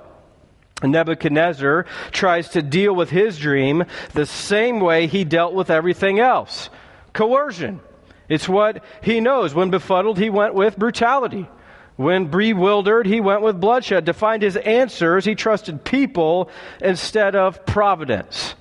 Nebuchadnezzar 0.82 1.86
tries 2.12 2.50
to 2.50 2.62
deal 2.62 2.94
with 2.94 3.10
his 3.10 3.38
dream 3.38 3.84
the 4.12 4.26
same 4.26 4.78
way 4.80 5.06
he 5.06 5.24
dealt 5.24 5.54
with 5.54 5.70
everything 5.70 6.20
else 6.20 6.68
coercion. 7.14 7.80
It's 8.28 8.48
what 8.48 8.82
he 9.02 9.20
knows. 9.20 9.54
When 9.54 9.70
befuddled, 9.70 10.18
he 10.18 10.30
went 10.30 10.54
with 10.54 10.76
brutality. 10.76 11.48
When 11.96 12.26
bewildered, 12.26 13.06
he 13.06 13.20
went 13.20 13.42
with 13.42 13.60
bloodshed. 13.60 14.06
To 14.06 14.12
find 14.12 14.42
his 14.42 14.56
answers, 14.56 15.24
he 15.24 15.34
trusted 15.34 15.84
people 15.84 16.50
instead 16.80 17.36
of 17.36 17.64
providence. 17.66 18.54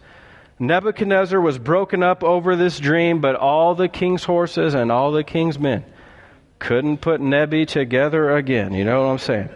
Nebuchadnezzar 0.59 1.41
was 1.41 1.57
broken 1.57 2.03
up 2.03 2.23
over 2.23 2.55
this 2.55 2.79
dream, 2.79 3.21
but 3.21 3.35
all 3.35 3.73
the 3.73 3.89
king's 3.89 4.23
horses 4.23 4.75
and 4.75 4.91
all 4.91 5.11
the 5.11 5.23
king's 5.23 5.57
men 5.57 5.83
couldn't 6.59 7.01
put 7.01 7.19
Nebi 7.19 7.65
together 7.65 8.35
again. 8.37 8.73
You 8.73 8.85
know 8.85 9.01
what 9.01 9.11
I'm 9.11 9.17
saying? 9.17 9.49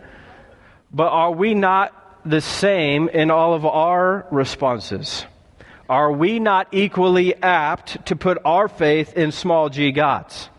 But 0.91 1.09
are 1.09 1.31
we 1.31 1.53
not 1.53 1.93
the 2.25 2.41
same 2.41 3.07
in 3.07 3.31
all 3.31 3.53
of 3.53 3.65
our 3.65 4.27
responses? 4.31 5.25
Are 5.89 6.11
we 6.11 6.39
not 6.39 6.67
equally 6.73 7.33
apt 7.35 8.07
to 8.07 8.15
put 8.15 8.37
our 8.43 8.67
faith 8.67 9.13
in 9.13 9.31
small 9.31 9.69
g 9.69 9.91
gods? 9.91 10.49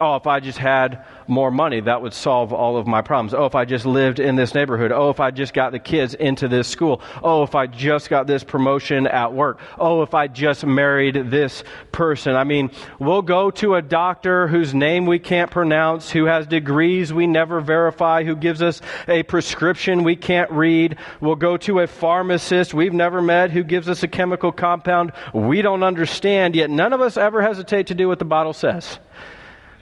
Oh, 0.00 0.16
if 0.16 0.26
I 0.26 0.40
just 0.40 0.58
had 0.58 1.04
more 1.26 1.50
money, 1.50 1.80
that 1.80 2.02
would 2.02 2.14
solve 2.14 2.52
all 2.52 2.76
of 2.76 2.86
my 2.86 3.02
problems. 3.02 3.34
Oh, 3.34 3.46
if 3.46 3.54
I 3.54 3.64
just 3.64 3.86
lived 3.86 4.20
in 4.20 4.36
this 4.36 4.54
neighborhood. 4.54 4.92
Oh, 4.92 5.10
if 5.10 5.20
I 5.20 5.30
just 5.30 5.54
got 5.54 5.72
the 5.72 5.78
kids 5.78 6.14
into 6.14 6.48
this 6.48 6.68
school. 6.68 7.00
Oh, 7.22 7.42
if 7.42 7.54
I 7.54 7.66
just 7.66 8.10
got 8.10 8.26
this 8.26 8.44
promotion 8.44 9.06
at 9.06 9.32
work. 9.32 9.60
Oh, 9.78 10.02
if 10.02 10.14
I 10.14 10.28
just 10.28 10.64
married 10.64 11.30
this 11.30 11.64
person. 11.92 12.36
I 12.36 12.44
mean, 12.44 12.70
we'll 12.98 13.22
go 13.22 13.50
to 13.52 13.74
a 13.74 13.82
doctor 13.82 14.46
whose 14.48 14.74
name 14.74 15.06
we 15.06 15.18
can't 15.18 15.50
pronounce, 15.50 16.10
who 16.10 16.24
has 16.24 16.46
degrees 16.46 17.12
we 17.12 17.26
never 17.26 17.60
verify, 17.60 18.24
who 18.24 18.36
gives 18.36 18.62
us 18.62 18.80
a 19.08 19.22
prescription 19.22 20.04
we 20.04 20.16
can't 20.16 20.50
read. 20.50 20.96
We'll 21.20 21.36
go 21.36 21.56
to 21.58 21.80
a 21.80 21.86
pharmacist 21.86 22.74
we've 22.74 22.92
never 22.92 23.22
met 23.22 23.50
who 23.50 23.62
gives 23.62 23.88
us 23.88 24.02
a 24.02 24.08
chemical 24.08 24.52
compound 24.52 25.12
we 25.32 25.62
don't 25.62 25.82
understand, 25.82 26.54
yet 26.54 26.70
none 26.70 26.92
of 26.92 27.00
us 27.00 27.16
ever 27.16 27.42
hesitate 27.42 27.88
to 27.88 27.94
do 27.94 28.08
what 28.08 28.18
the 28.18 28.24
bottle 28.24 28.52
says. 28.52 28.98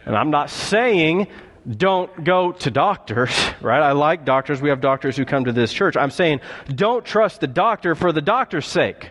And 0.04 0.16
I'm 0.16 0.30
not 0.30 0.50
saying 0.50 1.28
don't 1.68 2.24
go 2.24 2.52
to 2.52 2.70
doctors, 2.70 3.30
right? 3.60 3.82
I 3.82 3.92
like 3.92 4.24
doctors. 4.24 4.60
We 4.60 4.70
have 4.70 4.80
doctors 4.80 5.16
who 5.16 5.24
come 5.24 5.44
to 5.44 5.52
this 5.52 5.72
church. 5.72 5.96
I'm 5.96 6.10
saying 6.10 6.40
don't 6.68 7.04
trust 7.04 7.40
the 7.40 7.46
doctor 7.46 7.94
for 7.94 8.12
the 8.12 8.22
doctor's 8.22 8.66
sake. 8.66 9.10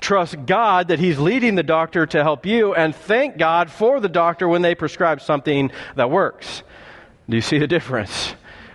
Trust 0.00 0.36
God 0.44 0.88
that 0.88 0.98
He's 0.98 1.18
leading 1.18 1.54
the 1.54 1.62
doctor 1.62 2.06
to 2.06 2.22
help 2.22 2.44
you, 2.44 2.74
and 2.74 2.94
thank 2.94 3.38
God 3.38 3.70
for 3.70 3.98
the 3.98 4.10
doctor 4.10 4.46
when 4.46 4.60
they 4.62 4.74
prescribe 4.74 5.22
something 5.22 5.70
that 5.94 6.10
works. 6.10 6.62
Do 7.28 7.36
you 7.36 7.42
see 7.42 7.58
the 7.58 7.66
difference? 7.66 8.34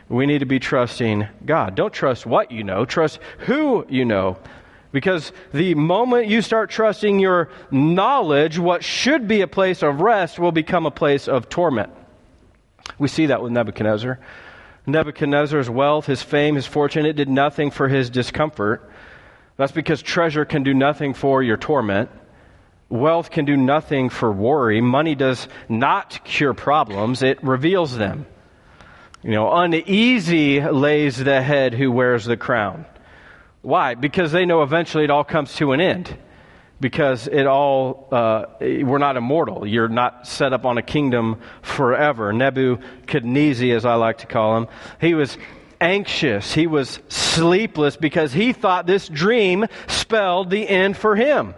We 0.09 0.25
need 0.25 0.39
to 0.39 0.45
be 0.45 0.59
trusting 0.59 1.27
God. 1.45 1.75
Don't 1.75 1.93
trust 1.93 2.25
what 2.25 2.51
you 2.51 2.63
know, 2.63 2.85
trust 2.85 3.19
who 3.39 3.85
you 3.87 4.03
know. 4.03 4.37
Because 4.91 5.31
the 5.53 5.75
moment 5.75 6.27
you 6.27 6.41
start 6.41 6.69
trusting 6.69 7.19
your 7.19 7.49
knowledge, 7.71 8.59
what 8.59 8.83
should 8.83 9.27
be 9.27 9.41
a 9.41 9.47
place 9.47 9.83
of 9.83 10.01
rest 10.01 10.37
will 10.37 10.51
become 10.51 10.85
a 10.85 10.91
place 10.91 11.27
of 11.27 11.47
torment. 11.47 11.91
We 12.99 13.07
see 13.07 13.27
that 13.27 13.41
with 13.41 13.51
Nebuchadnezzar. 13.51 14.19
Nebuchadnezzar's 14.85 15.69
wealth, 15.69 16.07
his 16.07 16.21
fame, 16.21 16.55
his 16.55 16.65
fortune, 16.65 17.05
it 17.05 17.13
did 17.13 17.29
nothing 17.29 17.71
for 17.71 17.87
his 17.87 18.09
discomfort. 18.09 18.89
That's 19.57 19.71
because 19.71 20.01
treasure 20.01 20.43
can 20.43 20.63
do 20.63 20.73
nothing 20.73 21.13
for 21.13 21.43
your 21.43 21.57
torment. 21.57 22.09
Wealth 22.89 23.29
can 23.29 23.45
do 23.45 23.55
nothing 23.55 24.09
for 24.09 24.31
worry. 24.31 24.81
Money 24.81 25.15
does 25.15 25.47
not 25.69 26.25
cure 26.25 26.53
problems, 26.53 27.23
it 27.23 27.41
reveals 27.43 27.95
them. 27.95 28.25
You 29.23 29.31
know, 29.31 29.53
uneasy 29.53 30.61
lays 30.61 31.17
the 31.17 31.41
head 31.41 31.75
who 31.75 31.91
wears 31.91 32.25
the 32.25 32.37
crown. 32.37 32.85
Why? 33.61 33.95
Because 33.95 34.31
they 34.31 34.45
know 34.45 34.63
eventually 34.63 35.03
it 35.03 35.09
all 35.11 35.23
comes 35.23 35.55
to 35.55 35.71
an 35.71 35.81
end. 35.81 36.17
because 36.81 37.27
it 37.27 37.45
all 37.45 38.07
uh, 38.11 38.45
we're 38.59 38.97
not 38.97 39.15
immortal. 39.15 39.65
You're 39.67 39.87
not 39.87 40.27
set 40.27 40.51
up 40.51 40.65
on 40.65 40.77
a 40.79 40.81
kingdom 40.81 41.39
forever. 41.61 42.33
Nebuchadnezzar, 42.33 43.69
as 43.69 43.85
I 43.85 43.95
like 43.95 44.17
to 44.19 44.27
call 44.27 44.57
him, 44.57 44.67
he 44.99 45.13
was 45.13 45.37
anxious. 45.79 46.51
He 46.53 46.67
was 46.67 46.99
sleepless 47.07 47.97
because 47.97 48.33
he 48.33 48.51
thought 48.51 48.87
this 48.87 49.07
dream 49.07 49.67
spelled 49.87 50.49
the 50.49 50.67
end 50.67 50.97
for 50.97 51.15
him. 51.15 51.53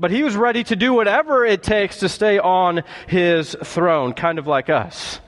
But 0.00 0.10
he 0.10 0.22
was 0.22 0.34
ready 0.34 0.64
to 0.64 0.76
do 0.76 0.92
whatever 0.92 1.44
it 1.44 1.62
takes 1.62 2.00
to 2.00 2.08
stay 2.08 2.38
on 2.38 2.82
his 3.06 3.54
throne, 3.62 4.12
kind 4.12 4.38
of 4.38 4.46
like 4.46 4.68
us. 4.68 5.20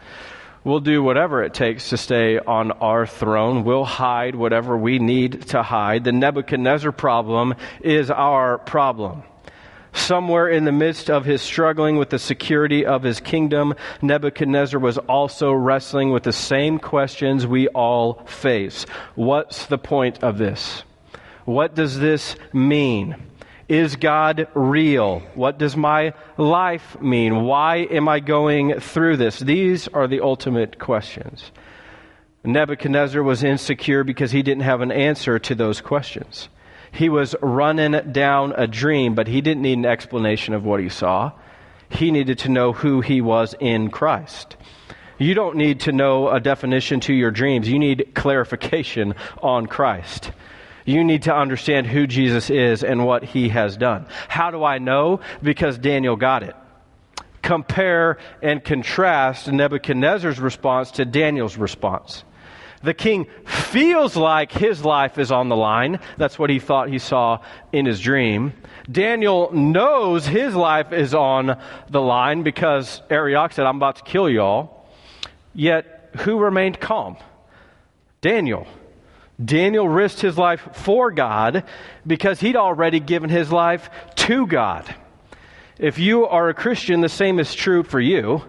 We'll 0.66 0.80
do 0.80 1.00
whatever 1.00 1.44
it 1.44 1.54
takes 1.54 1.90
to 1.90 1.96
stay 1.96 2.40
on 2.40 2.72
our 2.72 3.06
throne. 3.06 3.62
We'll 3.62 3.84
hide 3.84 4.34
whatever 4.34 4.76
we 4.76 4.98
need 4.98 5.42
to 5.50 5.62
hide. 5.62 6.02
The 6.02 6.10
Nebuchadnezzar 6.10 6.90
problem 6.90 7.54
is 7.82 8.10
our 8.10 8.58
problem. 8.58 9.22
Somewhere 9.92 10.48
in 10.48 10.64
the 10.64 10.72
midst 10.72 11.08
of 11.08 11.24
his 11.24 11.40
struggling 11.40 11.98
with 11.98 12.10
the 12.10 12.18
security 12.18 12.84
of 12.84 13.04
his 13.04 13.20
kingdom, 13.20 13.74
Nebuchadnezzar 14.02 14.80
was 14.80 14.98
also 14.98 15.52
wrestling 15.52 16.10
with 16.10 16.24
the 16.24 16.32
same 16.32 16.80
questions 16.80 17.46
we 17.46 17.68
all 17.68 18.24
face. 18.26 18.86
What's 19.14 19.66
the 19.66 19.78
point 19.78 20.24
of 20.24 20.36
this? 20.36 20.82
What 21.44 21.76
does 21.76 22.00
this 22.00 22.34
mean? 22.52 23.14
Is 23.68 23.96
God 23.96 24.46
real? 24.54 25.20
What 25.34 25.58
does 25.58 25.76
my 25.76 26.14
life 26.36 27.00
mean? 27.00 27.42
Why 27.44 27.78
am 27.78 28.08
I 28.08 28.20
going 28.20 28.78
through 28.78 29.16
this? 29.16 29.40
These 29.40 29.88
are 29.88 30.06
the 30.06 30.20
ultimate 30.20 30.78
questions. 30.78 31.50
Nebuchadnezzar 32.44 33.22
was 33.24 33.42
insecure 33.42 34.04
because 34.04 34.30
he 34.30 34.42
didn't 34.42 34.62
have 34.62 34.82
an 34.82 34.92
answer 34.92 35.40
to 35.40 35.54
those 35.56 35.80
questions. 35.80 36.48
He 36.92 37.08
was 37.08 37.34
running 37.42 38.12
down 38.12 38.52
a 38.56 38.68
dream, 38.68 39.16
but 39.16 39.26
he 39.26 39.40
didn't 39.40 39.62
need 39.62 39.78
an 39.78 39.84
explanation 39.84 40.54
of 40.54 40.64
what 40.64 40.80
he 40.80 40.88
saw. 40.88 41.32
He 41.88 42.12
needed 42.12 42.38
to 42.40 42.48
know 42.48 42.72
who 42.72 43.00
he 43.00 43.20
was 43.20 43.54
in 43.58 43.90
Christ. 43.90 44.56
You 45.18 45.34
don't 45.34 45.56
need 45.56 45.80
to 45.80 45.92
know 45.92 46.28
a 46.28 46.40
definition 46.40 47.00
to 47.00 47.14
your 47.14 47.30
dreams. 47.30 47.68
You 47.68 47.78
need 47.78 48.12
clarification 48.14 49.14
on 49.42 49.66
Christ. 49.66 50.30
You 50.86 51.04
need 51.04 51.24
to 51.24 51.34
understand 51.34 51.88
who 51.88 52.06
Jesus 52.06 52.48
is 52.48 52.82
and 52.82 53.04
what 53.04 53.24
he 53.24 53.50
has 53.50 53.76
done. 53.76 54.06
How 54.28 54.50
do 54.50 54.64
I 54.64 54.78
know? 54.78 55.20
Because 55.42 55.76
Daniel 55.76 56.16
got 56.16 56.42
it. 56.42 56.56
Compare 57.42 58.18
and 58.40 58.64
contrast 58.64 59.50
Nebuchadnezzar's 59.50 60.40
response 60.40 60.92
to 60.92 61.04
Daniel's 61.04 61.56
response. 61.58 62.24
The 62.82 62.94
king 62.94 63.26
feels 63.44 64.16
like 64.16 64.52
his 64.52 64.84
life 64.84 65.18
is 65.18 65.32
on 65.32 65.48
the 65.48 65.56
line. 65.56 65.98
That's 66.18 66.38
what 66.38 66.50
he 66.50 66.60
thought 66.60 66.88
he 66.88 67.00
saw 67.00 67.40
in 67.72 67.84
his 67.84 68.00
dream. 68.00 68.52
Daniel 68.90 69.50
knows 69.52 70.24
his 70.26 70.54
life 70.54 70.92
is 70.92 71.14
on 71.14 71.60
the 71.90 72.00
line 72.00 72.44
because 72.44 73.02
Arioch 73.10 73.52
said, 73.52 73.66
I'm 73.66 73.76
about 73.76 73.96
to 73.96 74.02
kill 74.04 74.28
y'all. 74.28 74.86
Yet, 75.52 76.10
who 76.18 76.38
remained 76.38 76.78
calm? 76.78 77.16
Daniel. 78.20 78.66
Daniel 79.42 79.88
risked 79.88 80.20
his 80.20 80.38
life 80.38 80.66
for 80.72 81.10
God 81.10 81.64
because 82.06 82.40
he'd 82.40 82.56
already 82.56 83.00
given 83.00 83.28
his 83.28 83.52
life 83.52 83.90
to 84.16 84.46
God. 84.46 84.94
If 85.78 85.98
you 85.98 86.26
are 86.26 86.48
a 86.48 86.54
Christian, 86.54 87.02
the 87.02 87.08
same 87.08 87.38
is 87.38 87.54
true 87.54 87.82
for 87.82 88.00
you. 88.00 88.42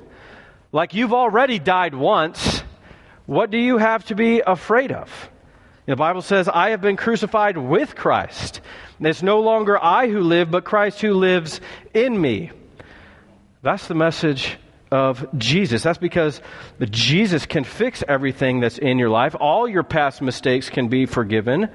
Like 0.72 0.94
you've 0.94 1.14
already 1.14 1.60
died 1.60 1.94
once, 1.94 2.64
what 3.26 3.52
do 3.52 3.58
you 3.58 3.78
have 3.78 4.06
to 4.06 4.16
be 4.16 4.42
afraid 4.46 4.92
of? 4.92 5.30
The 5.86 5.96
Bible 5.96 6.22
says, 6.22 6.50
I 6.50 6.72
have 6.72 6.82
been 6.82 6.98
crucified 6.98 7.58
with 7.58 7.96
Christ. 7.96 8.62
And 8.98 9.08
it's 9.08 9.24
no 9.24 9.40
longer 9.42 9.82
I 9.82 10.08
who 10.08 10.22
live, 10.22 10.52
but 10.52 10.66
Christ 10.66 11.02
who 11.02 11.14
lives 11.14 11.62
in 11.94 12.20
me. 12.20 12.52
That's 13.62 13.88
the 13.88 13.96
message 13.96 14.58
of 14.92 15.26
Jesus. 15.38 15.84
That's 15.84 15.98
because 15.98 16.42
Jesus 16.80 17.46
can 17.46 17.64
fix 17.64 18.04
everything 18.08 18.60
that's 18.60 18.78
in 18.78 18.98
your 18.98 19.10
life. 19.10 19.36
All 19.40 19.68
your 19.68 19.84
past 19.84 20.22
mistakes 20.22 20.70
can 20.70 20.88
be 20.88 21.06
forgiven 21.06 21.70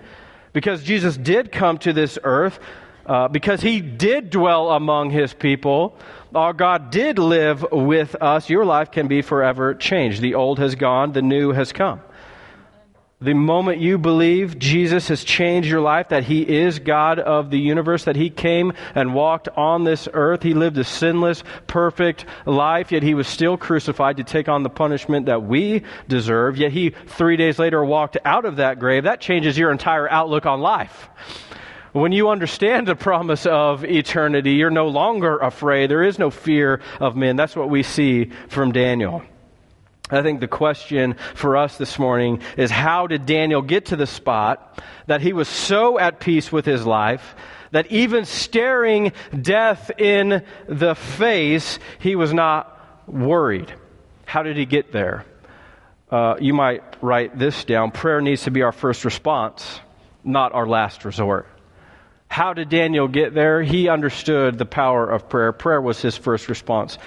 because 0.53 0.83
Jesus 0.83 1.17
did 1.17 1.53
come 1.53 1.79
to 1.79 1.93
this 1.93 2.19
earth, 2.23 2.59
uh, 3.07 3.29
because 3.29 3.61
he 3.61 3.81
did 3.81 4.31
dwell 4.31 4.71
among 4.71 5.11
his 5.11 5.35
people. 5.35 5.97
Our 6.35 6.53
God 6.53 6.91
did 6.91 7.19
live 7.19 7.65
with 7.73 8.15
us. 8.21 8.49
Your 8.49 8.65
life 8.65 8.91
can 8.91 9.09
be 9.09 9.23
forever 9.23 9.75
changed. 9.75 10.23
The 10.23 10.35
old 10.35 10.59
has 10.59 10.75
gone, 10.75 11.13
the 11.13 11.23
new 11.23 11.53
has 11.53 11.73
come. 11.73 12.01
The 13.23 13.35
moment 13.35 13.79
you 13.79 13.99
believe 13.99 14.59
Jesus 14.59 15.07
has 15.07 15.23
changed 15.23 15.69
your 15.69 15.81
life, 15.81 16.09
that 16.09 16.25
He 16.25 16.43
is 16.43 16.81
God 16.81 17.21
of 17.21 17.51
the 17.51 17.59
universe, 17.59 18.05
that 18.05 18.17
He 18.17 18.31
came 18.31 18.73
and 18.97 19.15
walked 19.15 19.49
on 19.49 19.85
this 19.85 20.09
earth, 20.13 20.43
He 20.43 20.55
lived 20.55 20.77
a 20.79 20.83
sinless, 20.83 21.45
perfect 21.69 22.25
life, 22.47 22.91
yet 22.91 23.05
He 23.05 23.15
was 23.15 23.29
still 23.29 23.57
crucified 23.57 24.17
to 24.17 24.25
take 24.25 24.49
on 24.49 24.65
the 24.65 24.71
punishment 24.71 25.27
that 25.27 25.45
we 25.45 25.85
deserve, 26.09 26.57
yet 26.57 26.73
He 26.73 26.91
three 26.91 27.37
days 27.37 27.61
later 27.61 27.85
walked 27.85 28.19
out 28.25 28.45
of 28.45 28.57
that 28.57 28.81
grave, 28.81 29.05
that 29.05 29.21
changes 29.21 29.57
your 29.57 29.71
entire 29.71 30.11
outlook 30.11 30.45
on 30.45 30.61
life. 30.61 31.09
When 31.93 32.11
you 32.11 32.31
understand 32.31 32.89
the 32.89 32.97
promise 32.97 33.47
of 33.47 33.85
eternity, 33.85 34.55
you're 34.55 34.71
no 34.71 34.89
longer 34.89 35.39
afraid. 35.39 35.91
There 35.91 36.03
is 36.03 36.19
no 36.19 36.31
fear 36.31 36.81
of 36.99 37.15
men. 37.15 37.37
That's 37.37 37.55
what 37.55 37.71
we 37.71 37.85
see 37.85 38.33
from 38.49 38.73
Daniel. 38.73 39.23
I 40.13 40.23
think 40.23 40.41
the 40.41 40.49
question 40.49 41.17
for 41.35 41.57
us 41.57 41.79
this 41.79 41.99
morning 41.99 42.43
is 42.59 42.71
how 42.71 43.07
did 43.07 43.25
Daniel 43.25 43.63
get 43.63 43.87
to 43.87 43.97
the 43.97 44.07
spot 44.07 44.83
that 45.07 45.23
he 45.23 45.33
was 45.33 45.49
so 45.49 45.99
at 45.99 46.21
peace 46.21 46.53
with 46.53 46.67
his 46.67 46.85
life 46.85 47.35
that 47.71 47.91
even 47.91 48.27
staring 48.27 49.13
death 49.41 49.91
in 49.99 50.45
the 50.69 50.95
face, 50.95 51.79
he 51.99 52.15
was 52.15 52.35
not 52.35 53.09
worried? 53.09 53.73
How 54.27 54.43
did 54.43 54.59
he 54.59 54.67
get 54.67 54.93
there? 54.93 55.25
Uh, 56.11 56.37
you 56.39 56.53
might 56.53 56.83
write 57.03 57.39
this 57.39 57.65
down. 57.65 57.91
Prayer 57.91 58.21
needs 58.21 58.43
to 58.43 58.51
be 58.51 58.61
our 58.61 58.73
first 58.73 59.07
response, 59.07 59.81
not 60.23 60.53
our 60.53 60.67
last 60.67 61.07
resort. 61.07 61.49
How 62.29 62.53
did 62.53 62.69
Daniel 62.69 63.09
get 63.09 63.33
there? 63.33 63.63
He 63.63 63.89
understood 63.89 64.59
the 64.59 64.67
power 64.67 65.09
of 65.09 65.31
prayer. 65.31 65.53
Prayer 65.53 65.81
was 65.81 66.03
his 66.03 66.19
first 66.19 66.49
response 66.51 66.99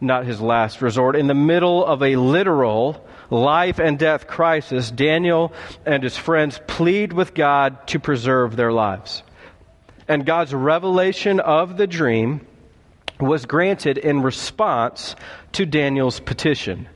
not 0.00 0.26
his 0.26 0.40
last 0.40 0.80
resort. 0.82 1.16
In 1.16 1.26
the 1.26 1.34
middle 1.34 1.84
of 1.84 2.02
a 2.02 2.16
literal 2.16 3.06
life 3.30 3.78
and 3.78 3.98
death 3.98 4.26
crisis, 4.26 4.90
Daniel 4.90 5.52
and 5.86 6.02
his 6.02 6.16
friends 6.16 6.60
plead 6.66 7.12
with 7.12 7.34
God 7.34 7.86
to 7.88 8.00
preserve 8.00 8.56
their 8.56 8.72
lives. 8.72 9.22
And 10.08 10.26
God's 10.26 10.54
revelation 10.54 11.38
of 11.38 11.76
the 11.76 11.86
dream 11.86 12.46
was 13.20 13.46
granted 13.46 13.98
in 13.98 14.22
response 14.22 15.14
to 15.52 15.66
Daniel's 15.66 16.20
petition. 16.20 16.88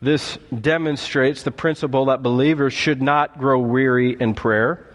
This 0.00 0.38
demonstrates 0.58 1.42
the 1.42 1.50
principle 1.50 2.06
that 2.06 2.22
believers 2.22 2.72
should 2.72 3.02
not 3.02 3.38
grow 3.38 3.58
weary 3.58 4.16
in 4.18 4.34
prayer, 4.34 4.86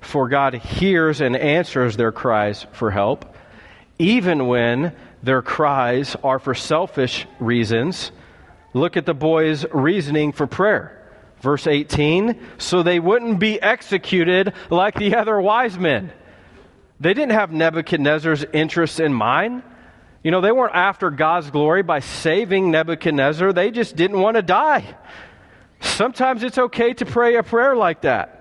for 0.00 0.28
God 0.28 0.54
hears 0.54 1.20
and 1.20 1.34
answers 1.34 1.96
their 1.96 2.12
cries 2.12 2.66
for 2.72 2.90
help, 2.90 3.34
even 3.98 4.46
when 4.46 4.94
their 5.24 5.42
cries 5.42 6.16
are 6.22 6.38
for 6.38 6.54
selfish 6.54 7.26
reasons. 7.40 8.12
Look 8.74 8.96
at 8.96 9.06
the 9.06 9.14
boys' 9.14 9.64
reasoning 9.72 10.32
for 10.32 10.46
prayer. 10.46 11.00
Verse 11.40 11.66
18, 11.66 12.40
so 12.58 12.82
they 12.82 12.98
wouldn't 12.98 13.38
be 13.38 13.60
executed 13.60 14.54
like 14.70 14.94
the 14.94 15.16
other 15.16 15.40
wise 15.40 15.78
men. 15.78 16.12
They 17.00 17.12
didn't 17.12 17.32
have 17.32 17.52
Nebuchadnezzar's 17.52 18.44
interests 18.52 19.00
in 19.00 19.12
mind. 19.12 19.62
You 20.22 20.30
know, 20.30 20.40
they 20.40 20.52
weren't 20.52 20.74
after 20.74 21.10
God's 21.10 21.50
glory 21.50 21.82
by 21.82 22.00
saving 22.00 22.70
Nebuchadnezzar. 22.70 23.52
They 23.52 23.70
just 23.70 23.94
didn't 23.94 24.20
want 24.20 24.36
to 24.36 24.42
die. 24.42 24.96
Sometimes 25.80 26.42
it's 26.42 26.56
okay 26.56 26.94
to 26.94 27.04
pray 27.04 27.36
a 27.36 27.42
prayer 27.42 27.76
like 27.76 28.02
that. 28.02 28.33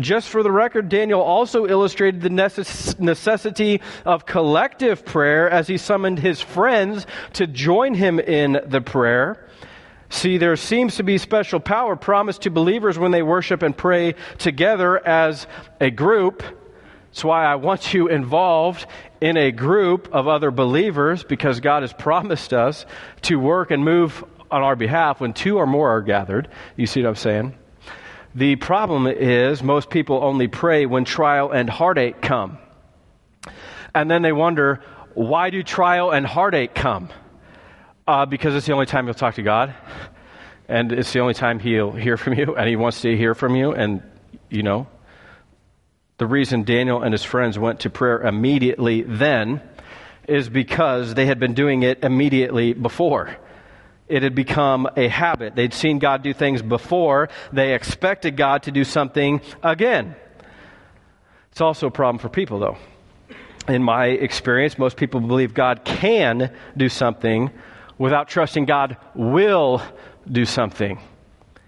Just 0.00 0.28
for 0.28 0.42
the 0.42 0.50
record, 0.50 0.88
Daniel 0.88 1.20
also 1.20 1.66
illustrated 1.66 2.20
the 2.20 2.28
necess- 2.28 2.98
necessity 2.98 3.80
of 4.04 4.26
collective 4.26 5.04
prayer 5.04 5.48
as 5.50 5.66
he 5.66 5.76
summoned 5.78 6.18
his 6.18 6.40
friends 6.40 7.06
to 7.34 7.46
join 7.46 7.94
him 7.94 8.18
in 8.18 8.60
the 8.66 8.80
prayer. 8.80 9.48
See, 10.10 10.38
there 10.38 10.56
seems 10.56 10.96
to 10.96 11.02
be 11.02 11.18
special 11.18 11.60
power 11.60 11.94
promised 11.94 12.42
to 12.42 12.50
believers 12.50 12.98
when 12.98 13.10
they 13.10 13.22
worship 13.22 13.62
and 13.62 13.76
pray 13.76 14.14
together 14.38 15.06
as 15.06 15.46
a 15.80 15.90
group. 15.90 16.42
That's 17.10 17.24
why 17.24 17.44
I 17.44 17.56
want 17.56 17.92
you 17.92 18.08
involved 18.08 18.86
in 19.20 19.36
a 19.36 19.50
group 19.52 20.08
of 20.12 20.26
other 20.26 20.50
believers 20.50 21.24
because 21.24 21.60
God 21.60 21.82
has 21.82 21.92
promised 21.92 22.52
us 22.52 22.86
to 23.22 23.36
work 23.36 23.70
and 23.70 23.84
move 23.84 24.24
on 24.50 24.62
our 24.62 24.76
behalf 24.76 25.20
when 25.20 25.34
two 25.34 25.58
or 25.58 25.66
more 25.66 25.90
are 25.90 26.02
gathered. 26.02 26.48
You 26.76 26.86
see 26.86 27.02
what 27.02 27.10
I'm 27.10 27.16
saying? 27.16 27.54
The 28.34 28.56
problem 28.56 29.06
is 29.06 29.62
most 29.62 29.90
people 29.90 30.22
only 30.22 30.48
pray 30.48 30.86
when 30.86 31.04
trial 31.04 31.50
and 31.50 31.68
heartache 31.68 32.20
come. 32.20 32.58
And 33.94 34.10
then 34.10 34.22
they 34.22 34.32
wonder, 34.32 34.80
why 35.14 35.50
do 35.50 35.62
trial 35.62 36.10
and 36.10 36.26
heartache 36.26 36.74
come? 36.74 37.08
Uh, 38.06 38.26
because 38.26 38.54
it's 38.54 38.66
the 38.66 38.72
only 38.72 38.86
time 38.86 39.06
you'll 39.06 39.14
talk 39.14 39.34
to 39.34 39.42
God. 39.42 39.74
And 40.68 40.92
it's 40.92 41.12
the 41.12 41.20
only 41.20 41.34
time 41.34 41.58
he'll 41.58 41.92
hear 41.92 42.16
from 42.16 42.34
you, 42.34 42.54
and 42.54 42.68
he 42.68 42.76
wants 42.76 43.00
to 43.00 43.16
hear 43.16 43.34
from 43.34 43.56
you. 43.56 43.72
And, 43.72 44.02
you 44.50 44.62
know, 44.62 44.86
The 46.18 46.26
reason 46.26 46.64
Daniel 46.64 47.00
and 47.00 47.14
his 47.14 47.22
friends 47.22 47.58
went 47.60 47.80
to 47.80 47.90
prayer 47.90 48.20
immediately 48.20 49.02
then 49.02 49.62
is 50.26 50.48
because 50.48 51.14
they 51.14 51.26
had 51.26 51.38
been 51.38 51.54
doing 51.54 51.84
it 51.84 52.02
immediately 52.02 52.72
before. 52.72 53.36
It 54.08 54.22
had 54.22 54.34
become 54.34 54.88
a 54.96 55.08
habit. 55.08 55.54
They'd 55.54 55.74
seen 55.74 55.98
God 55.98 56.22
do 56.22 56.32
things 56.32 56.62
before. 56.62 57.28
They 57.52 57.74
expected 57.74 58.36
God 58.36 58.64
to 58.64 58.70
do 58.70 58.84
something 58.84 59.40
again. 59.62 60.16
It's 61.52 61.60
also 61.60 61.88
a 61.88 61.90
problem 61.90 62.18
for 62.18 62.28
people, 62.28 62.58
though. 62.58 62.78
In 63.68 63.82
my 63.82 64.06
experience, 64.06 64.78
most 64.78 64.96
people 64.96 65.20
believe 65.20 65.52
God 65.52 65.84
can 65.84 66.54
do 66.76 66.88
something 66.88 67.50
without 67.98 68.28
trusting 68.28 68.64
God 68.64 68.96
will 69.14 69.82
do 70.30 70.44
something. 70.44 71.00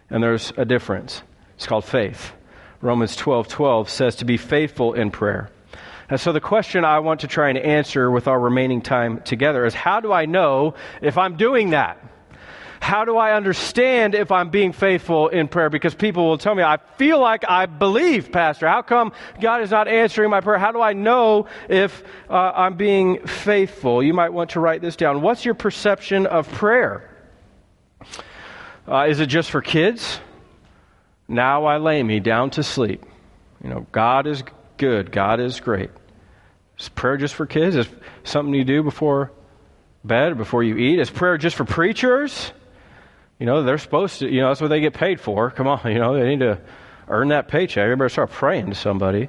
And 0.09 0.23
there's 0.23 0.53
a 0.57 0.65
difference. 0.65 1.23
It's 1.57 1.67
called 1.67 1.85
faith. 1.85 2.33
Romans 2.81 3.17
12 3.17 3.49
12 3.49 3.91
says 3.91 4.17
to 4.17 4.25
be 4.25 4.39
faithful 4.39 4.95
in 4.95 5.11
prayer. 5.11 5.51
And 6.09 6.19
so 6.19 6.33
the 6.33 6.41
question 6.41 6.85
I 6.85 6.99
want 7.01 7.21
to 7.21 7.29
try 7.29 7.51
and 7.51 7.59
answer 7.59 8.11
with 8.11 8.27
our 8.27 8.41
remaining 8.41 8.81
time 8.81 9.21
together 9.23 9.65
is 9.65 9.75
how 9.75 10.01
do 10.01 10.13
I 10.13 10.27
know 10.27 10.75
if 11.03 11.19
I'm 11.19 11.37
doing 11.37 11.71
that? 11.71 12.03
How 12.81 13.05
do 13.05 13.19
I 13.19 13.35
understand 13.35 14.15
if 14.15 14.33
I'm 14.33 14.49
being 14.49 14.73
faithful 14.73 15.29
in 15.29 15.49
prayer? 15.49 15.69
Because 15.69 15.95
people 15.95 16.27
will 16.27 16.39
tell 16.39 16.55
me, 16.55 16.63
I 16.63 16.79
feel 16.97 17.21
like 17.21 17.45
I 17.49 17.67
believe, 17.67 18.33
Pastor. 18.33 18.67
How 18.67 18.81
come 18.81 19.13
God 19.41 19.61
is 19.63 19.71
not 19.71 19.87
answering 19.87 20.31
my 20.31 20.41
prayer? 20.41 20.59
How 20.59 20.73
do 20.73 20.81
I 20.81 20.95
know 20.95 21.47
if 21.69 22.03
uh, 22.29 22.33
I'm 22.33 22.77
being 22.77 23.27
faithful? 23.27 24.03
You 24.03 24.15
might 24.15 24.33
want 24.33 24.51
to 24.51 24.61
write 24.61 24.81
this 24.81 24.97
down. 24.97 25.21
What's 25.21 25.45
your 25.45 25.55
perception 25.55 26.27
of 26.27 26.51
prayer? 26.51 27.09
Uh, 28.89 29.07
is 29.09 29.21
it 29.21 29.27
just 29.27 29.51
for 29.51 29.61
kids? 29.61 30.19
Now 31.29 31.67
I 31.67 31.77
lay 31.77 32.03
me 32.03 32.19
down 32.19 32.51
to 32.53 32.63
sleep. 32.63 33.05
You 33.63 33.69
know, 33.71 33.87
God 33.93 34.27
is 34.27 34.43
good. 34.79 35.13
God 35.13 35.39
is 35.39 35.61
great. 35.61 35.91
Is 36.79 36.89
prayer 36.89 37.19
just 37.19 37.35
for 37.35 37.47
kids? 37.47 37.77
Is 37.77 37.87
something 38.25 38.55
you 38.55 38.65
do 38.65 38.83
before 38.83 39.33
bed, 40.03 40.39
before 40.39 40.63
you 40.63 40.77
eat? 40.79 40.99
Is 40.99 41.11
prayer 41.11 41.37
just 41.37 41.57
for 41.57 41.67
preachers? 41.67 42.53
You 43.41 43.47
know, 43.47 43.63
they're 43.63 43.79
supposed 43.79 44.19
to, 44.19 44.31
you 44.31 44.43
know, 44.43 44.49
that's 44.49 44.61
what 44.61 44.69
they 44.69 44.81
get 44.81 44.93
paid 44.93 45.19
for. 45.19 45.51
Come 45.51 45.67
on, 45.67 45.81
you 45.91 45.99
know, 45.99 46.15
they 46.15 46.29
need 46.29 46.41
to 46.41 46.61
earn 47.09 47.29
that 47.29 47.49
paycheck. 47.49 47.83
Everybody 47.83 48.11
start 48.11 48.31
praying 48.31 48.69
to 48.69 48.75
somebody. 48.75 49.29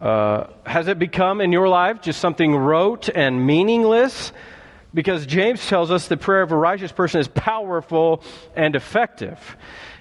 Uh, 0.00 0.48
has 0.66 0.88
it 0.88 0.98
become 0.98 1.40
in 1.40 1.52
your 1.52 1.68
life 1.68 2.02
just 2.02 2.20
something 2.20 2.54
rote 2.56 3.08
and 3.08 3.46
meaningless? 3.46 4.32
Because 4.92 5.26
James 5.26 5.64
tells 5.64 5.92
us 5.92 6.08
the 6.08 6.16
prayer 6.16 6.42
of 6.42 6.50
a 6.50 6.56
righteous 6.56 6.90
person 6.90 7.20
is 7.20 7.28
powerful 7.28 8.24
and 8.56 8.74
effective. 8.74 9.56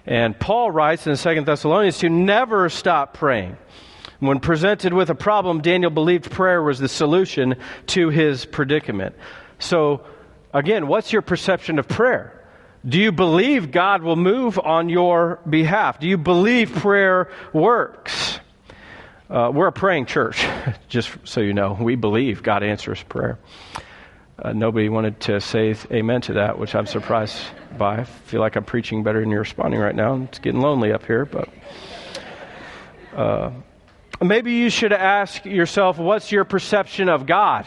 And 0.08 0.38
Paul 0.40 0.72
writes 0.72 1.06
in 1.06 1.16
2 1.16 1.42
Thessalonians 1.42 2.00
to 2.00 2.10
never 2.10 2.68
stop 2.70 3.14
praying. 3.14 3.58
When 4.20 4.40
presented 4.40 4.92
with 4.92 5.12
a 5.12 5.16
problem, 5.16 5.62
Daniel 5.62 5.92
believed 5.92 6.32
prayer 6.32 6.64
was 6.64 6.80
the 6.80 6.90
solution 6.90 7.58
to 7.88 8.10
his 8.10 8.44
predicament. 8.44 9.16
So, 9.60 10.02
again, 10.52 10.88
what's 10.88 11.14
your 11.14 11.22
perception 11.22 11.78
of 11.78 11.88
prayer? 11.88 12.35
Do 12.88 13.00
you 13.00 13.12
believe 13.12 13.72
God 13.72 14.04
will 14.04 14.16
move 14.16 14.60
on 14.60 14.90
your 14.90 15.40
behalf? 15.50 16.00
Do 16.00 16.08
you 16.08 16.18
believe 16.18 16.72
prayer 16.72 17.32
works? 17.52 18.40
Uh, 19.28 19.50
we're 19.52 19.68
a 19.68 19.72
praying 19.72 20.06
church, 20.06 20.46
just 20.88 21.10
so 21.24 21.42
you 21.42 21.54
know. 21.54 21.76
We 21.80 21.96
believe 21.96 22.44
God 22.44 22.62
answers 22.62 23.02
prayer. 23.02 23.40
Uh, 24.38 24.54
nobody 24.54 24.88
wanted 24.88 25.20
to 25.22 25.42
say 25.42 25.76
amen 25.92 26.22
to 26.22 26.34
that, 26.34 26.60
which 26.60 26.76
I'm 26.76 26.86
surprised 26.86 27.42
by. 27.76 28.02
I 28.02 28.04
feel 28.04 28.42
like 28.42 28.56
I'm 28.56 28.66
preaching 28.66 29.02
better 29.02 29.20
than 29.20 29.32
you're 29.32 29.40
responding 29.40 29.80
right 29.80 29.96
now. 29.96 30.22
It's 30.24 30.38
getting 30.40 30.62
lonely 30.62 30.92
up 30.92 31.06
here, 31.06 31.26
but. 31.26 31.50
Uh, 33.16 33.52
maybe 34.22 34.54
you 34.54 34.70
should 34.70 34.94
ask 34.94 35.46
yourself 35.46 35.98
what's 35.98 36.32
your 36.32 36.44
perception 36.44 37.10
of 37.10 37.26
God? 37.26 37.66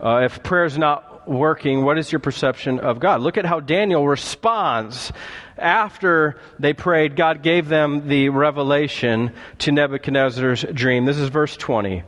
Uh, 0.00 0.20
if 0.24 0.42
prayer 0.44 0.64
is 0.64 0.78
not 0.78 1.07
working, 1.28 1.84
what 1.84 1.98
is 1.98 2.10
your 2.10 2.18
perception 2.18 2.80
of 2.80 3.00
God? 3.00 3.20
Look 3.20 3.36
at 3.36 3.44
how 3.44 3.60
Daniel 3.60 4.06
responds 4.06 5.12
after 5.56 6.38
they 6.58 6.72
prayed. 6.72 7.16
God 7.16 7.42
gave 7.42 7.68
them 7.68 8.08
the 8.08 8.30
revelation 8.30 9.32
to 9.58 9.72
Nebuchadnezzar's 9.72 10.64
dream. 10.72 11.04
This 11.04 11.18
is 11.18 11.28
verse 11.28 11.56
20. 11.56 12.02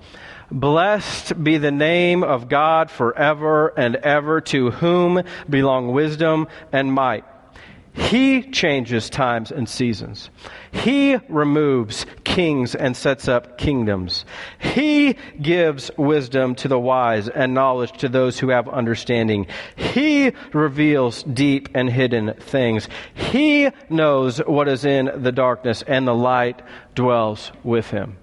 Blessed 0.50 1.42
be 1.42 1.58
the 1.58 1.70
name 1.70 2.24
of 2.24 2.48
God 2.48 2.90
forever 2.90 3.68
and 3.68 3.94
ever, 3.96 4.40
to 4.40 4.70
whom 4.70 5.22
belong 5.48 5.92
wisdom 5.92 6.48
and 6.72 6.92
might. 6.92 7.24
He 7.92 8.42
changes 8.42 9.10
times 9.10 9.50
and 9.50 9.68
seasons. 9.68 10.30
He 10.70 11.16
removes 11.28 12.06
kings 12.24 12.74
and 12.74 12.96
sets 12.96 13.28
up 13.28 13.58
kingdoms. 13.58 14.24
He 14.58 15.16
gives 15.40 15.90
wisdom 15.96 16.54
to 16.56 16.68
the 16.68 16.78
wise 16.78 17.28
and 17.28 17.52
knowledge 17.54 17.92
to 17.98 18.08
those 18.08 18.38
who 18.38 18.50
have 18.50 18.68
understanding. 18.68 19.46
He 19.76 20.32
reveals 20.52 21.22
deep 21.24 21.68
and 21.74 21.90
hidden 21.90 22.34
things. 22.34 22.88
He 23.14 23.70
knows 23.88 24.38
what 24.38 24.68
is 24.68 24.84
in 24.84 25.10
the 25.22 25.32
darkness, 25.32 25.82
and 25.86 26.06
the 26.06 26.14
light 26.14 26.62
dwells 26.94 27.52
with 27.64 27.90
him. 27.90 28.16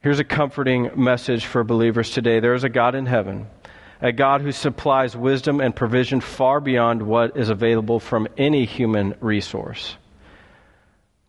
Here's 0.00 0.20
a 0.20 0.24
comforting 0.24 0.90
message 0.94 1.46
for 1.46 1.64
believers 1.64 2.10
today. 2.10 2.40
There 2.40 2.54
is 2.54 2.62
a 2.62 2.68
God 2.68 2.94
in 2.94 3.06
heaven, 3.06 3.48
a 4.00 4.12
God 4.12 4.42
who 4.42 4.52
supplies 4.52 5.16
wisdom 5.16 5.60
and 5.60 5.74
provision 5.74 6.20
far 6.20 6.60
beyond 6.60 7.02
what 7.02 7.36
is 7.36 7.50
available 7.50 8.00
from 8.00 8.28
any 8.36 8.64
human 8.64 9.14
resource. 9.20 9.96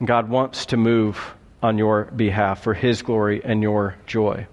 God 0.03 0.29
wants 0.29 0.67
to 0.67 0.77
move 0.77 1.35
on 1.61 1.77
your 1.77 2.05
behalf 2.05 2.63
for 2.63 2.73
His 2.73 3.01
glory 3.01 3.41
and 3.43 3.61
your 3.61 3.95
joy. 4.05 4.47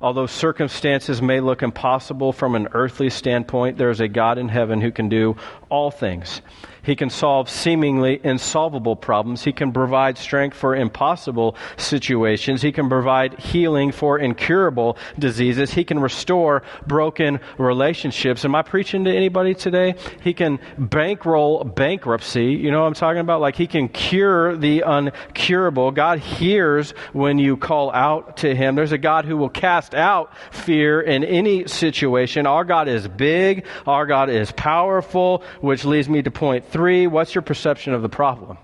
Although 0.00 0.26
circumstances 0.26 1.22
may 1.22 1.40
look 1.40 1.62
impossible 1.62 2.32
from 2.32 2.54
an 2.54 2.68
earthly 2.72 3.08
standpoint, 3.08 3.78
there 3.78 3.90
is 3.90 4.00
a 4.00 4.08
God 4.08 4.36
in 4.36 4.48
heaven 4.48 4.80
who 4.80 4.90
can 4.90 5.08
do 5.08 5.36
all 5.68 5.90
things. 5.90 6.42
He 6.82 6.96
can 6.96 7.10
solve 7.10 7.48
seemingly 7.48 8.20
insolvable 8.24 8.96
problems. 8.96 9.44
He 9.44 9.52
can 9.52 9.72
provide 9.72 10.18
strength 10.18 10.56
for 10.56 10.74
impossible 10.74 11.56
situations. 11.76 12.60
He 12.62 12.72
can 12.72 12.88
provide 12.88 13.38
healing 13.38 13.92
for 13.92 14.18
incurable 14.18 14.96
diseases. 15.18 15.72
He 15.72 15.84
can 15.84 16.00
restore 16.00 16.62
broken 16.86 17.38
relationships. 17.56 18.44
Am 18.44 18.54
I 18.54 18.62
preaching 18.62 19.04
to 19.04 19.14
anybody 19.14 19.54
today? 19.54 19.94
He 20.22 20.34
can 20.34 20.58
bankroll 20.76 21.62
bankruptcy. 21.64 22.46
You 22.46 22.70
know 22.72 22.80
what 22.80 22.88
I'm 22.88 22.94
talking 22.94 23.20
about? 23.20 23.40
Like 23.40 23.54
he 23.54 23.66
can 23.66 23.88
cure 23.88 24.56
the 24.56 24.80
uncurable. 24.80 25.94
God 25.94 26.18
hears 26.18 26.92
when 27.12 27.38
you 27.38 27.56
call 27.56 27.92
out 27.92 28.38
to 28.38 28.54
him. 28.54 28.74
There's 28.74 28.92
a 28.92 28.98
God 28.98 29.24
who 29.24 29.36
will 29.36 29.48
cast 29.48 29.94
out 29.94 30.32
fear 30.50 31.00
in 31.00 31.22
any 31.22 31.68
situation. 31.68 32.46
Our 32.46 32.64
God 32.64 32.88
is 32.88 33.06
big. 33.06 33.66
Our 33.86 34.06
God 34.06 34.30
is 34.30 34.50
powerful, 34.52 35.44
which 35.60 35.84
leads 35.84 36.08
me 36.08 36.22
to 36.22 36.30
point 36.30 36.64
three, 36.72 37.06
what's 37.06 37.34
your 37.34 37.42
perception 37.42 37.92
of 37.92 38.02
the 38.02 38.08
problem? 38.08 38.58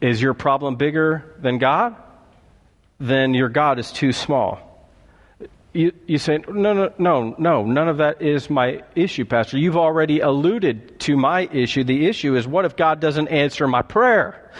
Is 0.00 0.20
your 0.20 0.34
problem 0.34 0.76
bigger 0.76 1.34
than 1.38 1.58
God? 1.58 1.96
Then 2.98 3.32
your 3.32 3.48
God 3.48 3.78
is 3.78 3.90
too 3.90 4.12
small. 4.12 4.60
You, 5.72 5.92
you 6.06 6.18
say, 6.18 6.38
no, 6.46 6.72
no, 6.72 6.92
no, 6.98 7.34
no, 7.38 7.64
none 7.64 7.88
of 7.88 7.96
that 7.98 8.20
is 8.20 8.50
my 8.50 8.82
issue, 8.94 9.24
Pastor. 9.24 9.58
You've 9.58 9.76
already 9.76 10.20
alluded 10.20 11.00
to 11.00 11.16
my 11.16 11.48
issue. 11.52 11.84
The 11.84 12.06
issue 12.06 12.36
is 12.36 12.46
what 12.46 12.64
if 12.64 12.76
God 12.76 13.00
doesn't 13.00 13.28
answer 13.28 13.66
my 13.66 13.82
prayer? 13.82 14.52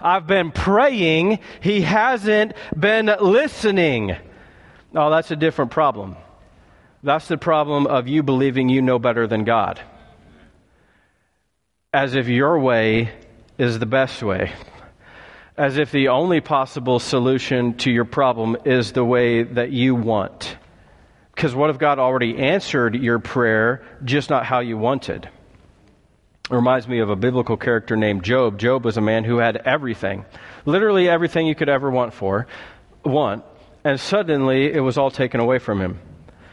I've 0.00 0.26
been 0.26 0.52
praying, 0.52 1.40
He 1.60 1.82
hasn't 1.82 2.54
been 2.78 3.10
listening. 3.20 4.16
Oh, 4.94 5.10
that's 5.10 5.30
a 5.30 5.36
different 5.36 5.70
problem. 5.70 6.16
That's 7.02 7.28
the 7.28 7.38
problem 7.38 7.86
of 7.86 8.08
you 8.08 8.22
believing 8.22 8.68
you 8.68 8.82
know 8.82 8.98
better 8.98 9.26
than 9.26 9.44
God 9.44 9.80
as 11.98 12.14
if 12.14 12.28
your 12.28 12.60
way 12.60 13.10
is 13.58 13.80
the 13.80 13.84
best 13.84 14.22
way, 14.22 14.52
as 15.56 15.78
if 15.78 15.90
the 15.90 16.06
only 16.06 16.40
possible 16.40 17.00
solution 17.00 17.74
to 17.74 17.90
your 17.90 18.04
problem 18.04 18.56
is 18.64 18.92
the 18.92 19.04
way 19.04 19.42
that 19.42 19.72
you 19.72 19.96
want. 19.96 20.56
Because 21.34 21.56
what 21.56 21.70
if 21.70 21.78
God 21.80 21.98
already 21.98 22.38
answered 22.38 22.94
your 22.94 23.18
prayer, 23.18 23.82
just 24.04 24.30
not 24.30 24.46
how 24.46 24.60
you 24.60 24.78
wanted? 24.78 25.24
It 25.24 26.54
reminds 26.54 26.86
me 26.86 27.00
of 27.00 27.10
a 27.10 27.16
biblical 27.16 27.56
character 27.56 27.96
named 27.96 28.22
Job. 28.22 28.60
Job 28.60 28.84
was 28.84 28.96
a 28.96 29.00
man 29.00 29.24
who 29.24 29.38
had 29.38 29.56
everything, 29.56 30.24
literally 30.66 31.08
everything 31.08 31.48
you 31.48 31.56
could 31.56 31.68
ever 31.68 31.90
want 31.90 32.14
for, 32.14 32.46
want, 33.04 33.44
and 33.82 33.98
suddenly 33.98 34.72
it 34.72 34.80
was 34.84 34.98
all 34.98 35.10
taken 35.10 35.40
away 35.40 35.58
from 35.58 35.80
him. 35.80 35.98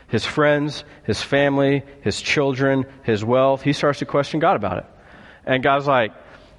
His 0.07 0.25
friends, 0.25 0.83
his 1.03 1.21
family, 1.21 1.83
his 2.01 2.19
children, 2.19 2.87
his 3.03 3.23
wealth. 3.23 3.61
He 3.61 3.73
starts 3.73 3.99
to 3.99 4.07
question 4.07 4.39
God 4.39 4.55
about 4.55 4.79
it. 4.79 4.85
And 5.45 5.63
God's 5.63 5.87
like, 5.87 6.13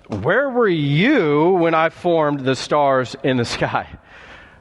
Where 0.08 0.48
were 0.48 0.68
you 0.68 1.50
when 1.50 1.74
I 1.74 1.88
formed 1.90 2.40
the 2.40 2.56
stars 2.56 3.16
in 3.22 3.36
the 3.36 3.44
sky? 3.56 3.88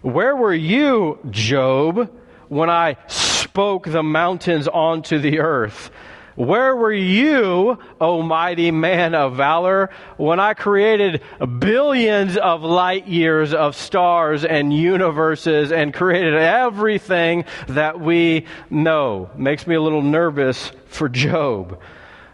Where 0.01 0.35
were 0.35 0.53
you, 0.53 1.19
Job, 1.31 2.11
when 2.47 2.69
I 2.69 2.97
spoke 3.07 3.87
the 3.87 4.03
mountains 4.03 4.67
onto 4.67 5.17
the 5.17 5.39
earth? 5.39 5.89
Where 6.35 6.75
were 6.75 6.93
you, 6.93 7.79
O 8.01 8.21
mighty 8.21 8.69
man 8.69 9.15
of 9.15 9.37
valor, 9.37 9.89
when 10.17 10.39
I 10.39 10.53
created 10.53 11.21
billions 11.59 12.35
of 12.35 12.61
light 12.61 13.07
years 13.07 13.53
of 13.53 13.73
stars 13.73 14.43
and 14.43 14.73
universes 14.73 15.71
and 15.71 15.93
created 15.93 16.35
everything 16.35 17.45
that 17.69 18.01
we 18.01 18.47
know? 18.69 19.29
Makes 19.37 19.65
me 19.65 19.75
a 19.75 19.81
little 19.81 20.01
nervous 20.01 20.73
for 20.87 21.07
Job. 21.07 21.79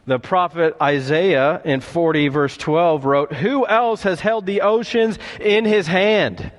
The 0.07 0.17
prophet 0.17 0.75
Isaiah 0.81 1.61
in 1.63 1.79
40 1.79 2.29
verse 2.29 2.57
12 2.57 3.05
wrote, 3.05 3.33
Who 3.33 3.67
else 3.67 4.01
has 4.03 4.19
held 4.19 4.47
the 4.47 4.61
oceans 4.61 5.19
in 5.39 5.65
his 5.65 5.85
hand? 5.85 6.51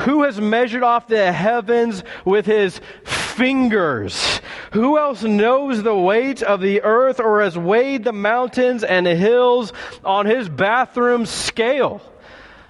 Who 0.00 0.22
has 0.22 0.40
measured 0.40 0.82
off 0.82 1.06
the 1.06 1.30
heavens 1.30 2.02
with 2.24 2.46
his 2.46 2.80
fingers? 3.04 4.40
Who 4.72 4.96
else 4.96 5.22
knows 5.22 5.82
the 5.82 5.96
weight 5.96 6.42
of 6.42 6.60
the 6.60 6.82
earth 6.82 7.20
or 7.20 7.42
has 7.42 7.58
weighed 7.58 8.04
the 8.04 8.12
mountains 8.12 8.82
and 8.82 9.06
the 9.06 9.14
hills 9.14 9.74
on 10.02 10.24
his 10.24 10.48
bathroom 10.48 11.26
scale? 11.26 12.00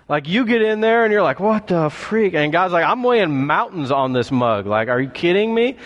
Like 0.09 0.29
you 0.29 0.45
get 0.45 0.63
in 0.63 0.81
there 0.81 1.05
and 1.05 1.13
you're 1.13 1.23
like, 1.23 1.41
what 1.41 1.69
the 1.69 1.89
freak? 1.89 2.35
And 2.35 2.53
God's 2.53 2.73
like, 2.73 2.85
I'm 2.85 3.03
weighing 3.03 3.47
mountains 3.47 3.93
on 3.93 4.13
this 4.13 4.33
mug. 4.33 4.67
Like, 4.67 4.89
are 4.89 5.01
you 5.01 5.09
kidding 5.09 5.55
me? 5.55 5.77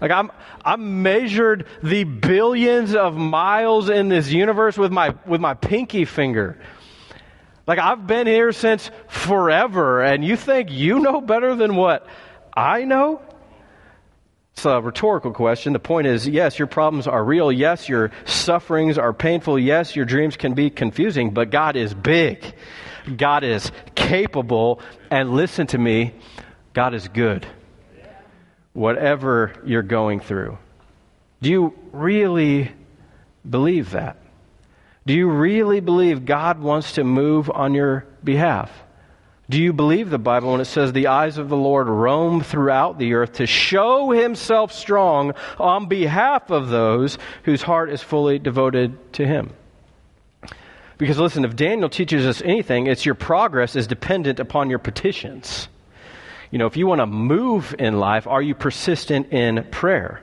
Like 0.00 0.10
I'm, 0.10 0.30
I 0.64 0.76
measured 0.76 1.66
the 1.82 2.04
billions 2.04 2.94
of 2.94 3.14
miles 3.14 3.88
in 3.88 4.08
this 4.08 4.30
universe 4.30 4.76
with 4.76 4.92
my, 4.92 5.14
with 5.26 5.40
my 5.40 5.54
pinky 5.54 6.04
finger. 6.04 6.58
Like 7.66 7.78
I've 7.78 8.06
been 8.06 8.26
here 8.26 8.52
since 8.52 8.90
forever, 9.08 10.02
and 10.02 10.24
you 10.24 10.36
think 10.36 10.70
you 10.70 11.00
know 11.00 11.20
better 11.20 11.54
than 11.54 11.74
what 11.74 12.06
I 12.54 12.84
know? 12.84 13.20
It's 14.52 14.64
a 14.64 14.80
rhetorical 14.80 15.32
question. 15.32 15.74
The 15.74 15.78
point 15.78 16.06
is, 16.06 16.26
yes, 16.26 16.58
your 16.58 16.68
problems 16.68 17.06
are 17.06 17.22
real. 17.22 17.52
Yes, 17.52 17.88
your 17.88 18.10
sufferings 18.24 18.96
are 18.96 19.12
painful. 19.12 19.58
Yes, 19.58 19.94
your 19.94 20.06
dreams 20.06 20.36
can 20.36 20.54
be 20.54 20.70
confusing, 20.70 21.30
but 21.30 21.50
God 21.50 21.76
is 21.76 21.92
big. 21.92 22.54
God 23.16 23.44
is 23.44 23.70
capable. 23.94 24.80
And 25.10 25.32
listen 25.32 25.66
to 25.68 25.78
me, 25.78 26.14
God 26.72 26.94
is 26.94 27.08
good 27.08 27.46
whatever 28.76 29.52
you're 29.64 29.82
going 29.82 30.20
through. 30.20 30.58
Do 31.40 31.50
you 31.50 31.74
really 31.92 32.70
believe 33.48 33.92
that? 33.92 34.18
Do 35.06 35.14
you 35.14 35.28
really 35.30 35.80
believe 35.80 36.26
God 36.26 36.60
wants 36.60 36.92
to 36.92 37.04
move 37.04 37.50
on 37.50 37.74
your 37.74 38.06
behalf? 38.22 38.70
Do 39.48 39.62
you 39.62 39.72
believe 39.72 40.10
the 40.10 40.18
Bible 40.18 40.52
when 40.52 40.60
it 40.60 40.66
says 40.66 40.92
the 40.92 41.06
eyes 41.06 41.38
of 41.38 41.48
the 41.48 41.56
Lord 41.56 41.86
roam 41.86 42.42
throughout 42.42 42.98
the 42.98 43.14
earth 43.14 43.34
to 43.34 43.46
show 43.46 44.10
himself 44.10 44.72
strong 44.72 45.32
on 45.58 45.86
behalf 45.86 46.50
of 46.50 46.68
those 46.68 47.16
whose 47.44 47.62
heart 47.62 47.90
is 47.90 48.02
fully 48.02 48.38
devoted 48.38 49.12
to 49.14 49.26
him? 49.26 49.52
Because 50.98 51.18
listen, 51.18 51.44
if 51.44 51.56
Daniel 51.56 51.88
teaches 51.88 52.26
us 52.26 52.42
anything, 52.42 52.88
it's 52.88 53.06
your 53.06 53.14
progress 53.14 53.76
is 53.76 53.86
dependent 53.86 54.40
upon 54.40 54.68
your 54.68 54.80
petitions. 54.80 55.68
You 56.50 56.58
know, 56.58 56.66
if 56.66 56.76
you 56.76 56.86
want 56.86 57.00
to 57.00 57.06
move 57.06 57.74
in 57.78 57.98
life, 57.98 58.26
are 58.26 58.42
you 58.42 58.54
persistent 58.54 59.32
in 59.32 59.66
prayer? 59.70 60.22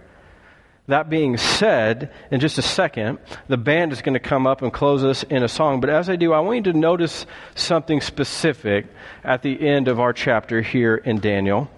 That 0.87 1.09
being 1.09 1.37
said, 1.37 2.11
in 2.29 2.41
just 2.41 2.57
a 2.57 2.61
second, 2.61 3.19
the 3.47 3.55
band 3.55 3.93
is 3.93 4.01
going 4.01 4.15
to 4.15 4.19
come 4.19 4.45
up 4.45 4.61
and 4.61 4.73
close 4.73 5.03
us 5.03 5.23
in 5.23 5.41
a 5.41 5.47
song. 5.47 5.79
But 5.79 5.89
as 5.89 6.09
I 6.09 6.17
do, 6.17 6.33
I 6.33 6.41
want 6.41 6.65
you 6.65 6.73
to 6.73 6.77
notice 6.77 7.25
something 7.55 8.01
specific 8.01 8.87
at 9.23 9.43
the 9.43 9.65
end 9.65 9.87
of 9.87 10.01
our 10.01 10.11
chapter 10.11 10.61
here 10.61 10.95
in 10.95 11.19
Daniel. 11.19 11.69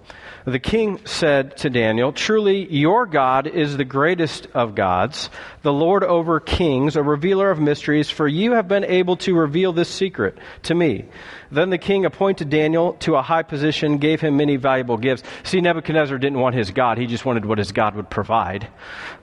The 0.46 0.60
king 0.60 1.00
said 1.06 1.58
to 1.58 1.72
Daniel, 1.72 2.12
Truly, 2.12 2.72
your 2.72 3.08
God 3.08 3.48
is 3.48 3.78
the 3.78 3.84
greatest 3.84 4.48
of 4.54 4.76
gods, 4.76 5.32
the 5.64 5.74
Lord 5.74 6.04
over 6.04 6.40
kings, 6.40 6.96
a 6.96 7.02
revealer 7.02 7.50
of 7.50 7.60
mysteries, 7.60 8.12
for 8.12 8.28
you 8.28 8.52
have 8.52 8.68
been 8.68 8.84
able 8.84 9.18
to 9.18 9.34
reveal 9.34 9.74
this 9.74 9.90
secret 9.90 10.38
to 10.64 10.76
me. 10.76 11.06
Then 11.50 11.72
the 11.72 11.80
king 11.80 12.06
appointed 12.06 12.52
Daniel 12.52 12.94
to 13.00 13.16
a 13.16 13.24
high 13.24 13.42
position, 13.42 13.98
gave 13.98 14.22
him 14.22 14.38
many 14.38 14.58
valuable 14.58 14.98
gifts. 14.98 15.24
See, 15.42 15.62
Nebuchadnezzar 15.62 16.20
didn't 16.20 16.40
want 16.40 16.54
his 16.54 16.70
God, 16.70 17.00
he 17.00 17.08
just 17.08 17.26
wanted 17.26 17.46
what 17.46 17.58
his 17.58 17.72
God 17.72 17.96
would 17.96 18.12
provide. 18.12 18.68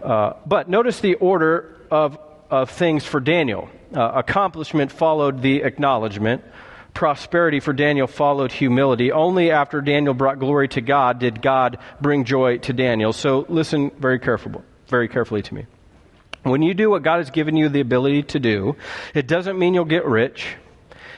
Uh, 0.02 0.32
but 0.44 0.68
notice 0.68 0.98
the 0.98 1.14
order 1.14 1.76
of, 1.88 2.18
of 2.50 2.70
things 2.70 3.04
for 3.04 3.20
Daniel. 3.20 3.68
Uh, 3.94 4.10
accomplishment 4.16 4.90
followed 4.90 5.40
the 5.40 5.62
acknowledgement 5.62 6.42
prosperity 6.94 7.60
for 7.60 7.72
Daniel 7.72 8.06
followed 8.06 8.52
humility. 8.52 9.12
Only 9.12 9.50
after 9.50 9.80
Daniel 9.80 10.14
brought 10.14 10.38
glory 10.38 10.68
to 10.68 10.80
God 10.80 11.18
did 11.18 11.42
God 11.42 11.78
bring 12.00 12.24
joy 12.24 12.58
to 12.58 12.72
Daniel. 12.72 13.12
So 13.12 13.46
listen 13.48 13.90
very 13.98 14.18
careful, 14.18 14.62
very 14.88 15.08
carefully 15.08 15.42
to 15.42 15.54
me. 15.54 15.66
When 16.42 16.62
you 16.62 16.74
do 16.74 16.90
what 16.90 17.02
God 17.02 17.18
has 17.18 17.30
given 17.30 17.56
you 17.56 17.68
the 17.68 17.80
ability 17.80 18.24
to 18.24 18.40
do, 18.40 18.76
it 19.14 19.26
doesn't 19.26 19.58
mean 19.58 19.74
you'll 19.74 19.84
get 19.84 20.04
rich. 20.04 20.56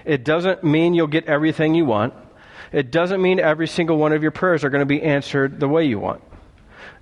It 0.04 0.24
doesn't 0.24 0.62
mean 0.62 0.94
you'll 0.94 1.06
get 1.06 1.26
everything 1.26 1.74
you 1.74 1.86
want. 1.86 2.12
It 2.72 2.90
doesn't 2.90 3.22
mean 3.22 3.40
every 3.40 3.66
single 3.66 3.96
one 3.96 4.12
of 4.12 4.22
your 4.22 4.32
prayers 4.32 4.64
are 4.64 4.70
going 4.70 4.82
to 4.82 4.86
be 4.86 5.02
answered 5.02 5.60
the 5.60 5.68
way 5.68 5.86
you 5.86 5.98
want. 5.98 6.22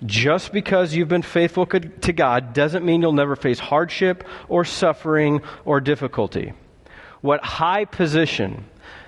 Just 0.04 0.52
because 0.52 0.94
you've 0.94 1.08
been 1.08 1.22
faithful 1.22 1.66
to 1.66 2.12
God 2.12 2.52
doesn't 2.54 2.84
mean 2.84 3.02
you'll 3.02 3.12
never 3.12 3.36
face 3.36 3.58
hardship 3.58 4.24
or 4.48 4.64
suffering 4.64 5.40
or 5.64 5.80
difficulty 5.80 6.52
what 7.22 7.42
high 7.42 7.84
position 7.86 8.64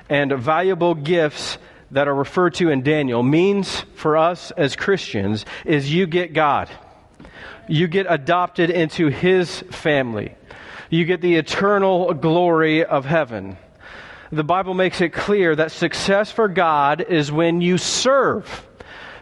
and 0.09 0.33
valuable 0.33 0.95
gifts 0.95 1.59
that 1.91 2.09
are 2.09 2.15
referred 2.15 2.55
to 2.55 2.71
in 2.71 2.83
Daniel 2.83 3.23
means 3.23 3.85
for 3.95 4.17
us 4.17 4.51
as 4.53 4.77
Christians 4.77 5.45
is 5.65 5.93
you 5.93 6.07
get 6.07 6.33
God. 6.33 6.71
You 7.69 7.89
get 7.89 8.07
adopted 8.09 8.71
into 8.71 9.09
His 9.09 9.61
family. 9.71 10.35
You 10.91 11.05
get 11.05 11.21
the 11.21 11.37
eternal 11.37 12.15
glory 12.15 12.85
of 12.85 13.05
heaven. 13.05 13.57
The 14.31 14.45
Bible 14.45 14.75
makes 14.75 15.01
it 15.01 15.11
clear 15.11 15.55
that 15.55 15.73
success 15.73 16.31
for 16.31 16.49
God 16.49 17.01
is 17.01 17.31
when 17.31 17.61
you 17.61 17.79
serve. 17.79 18.67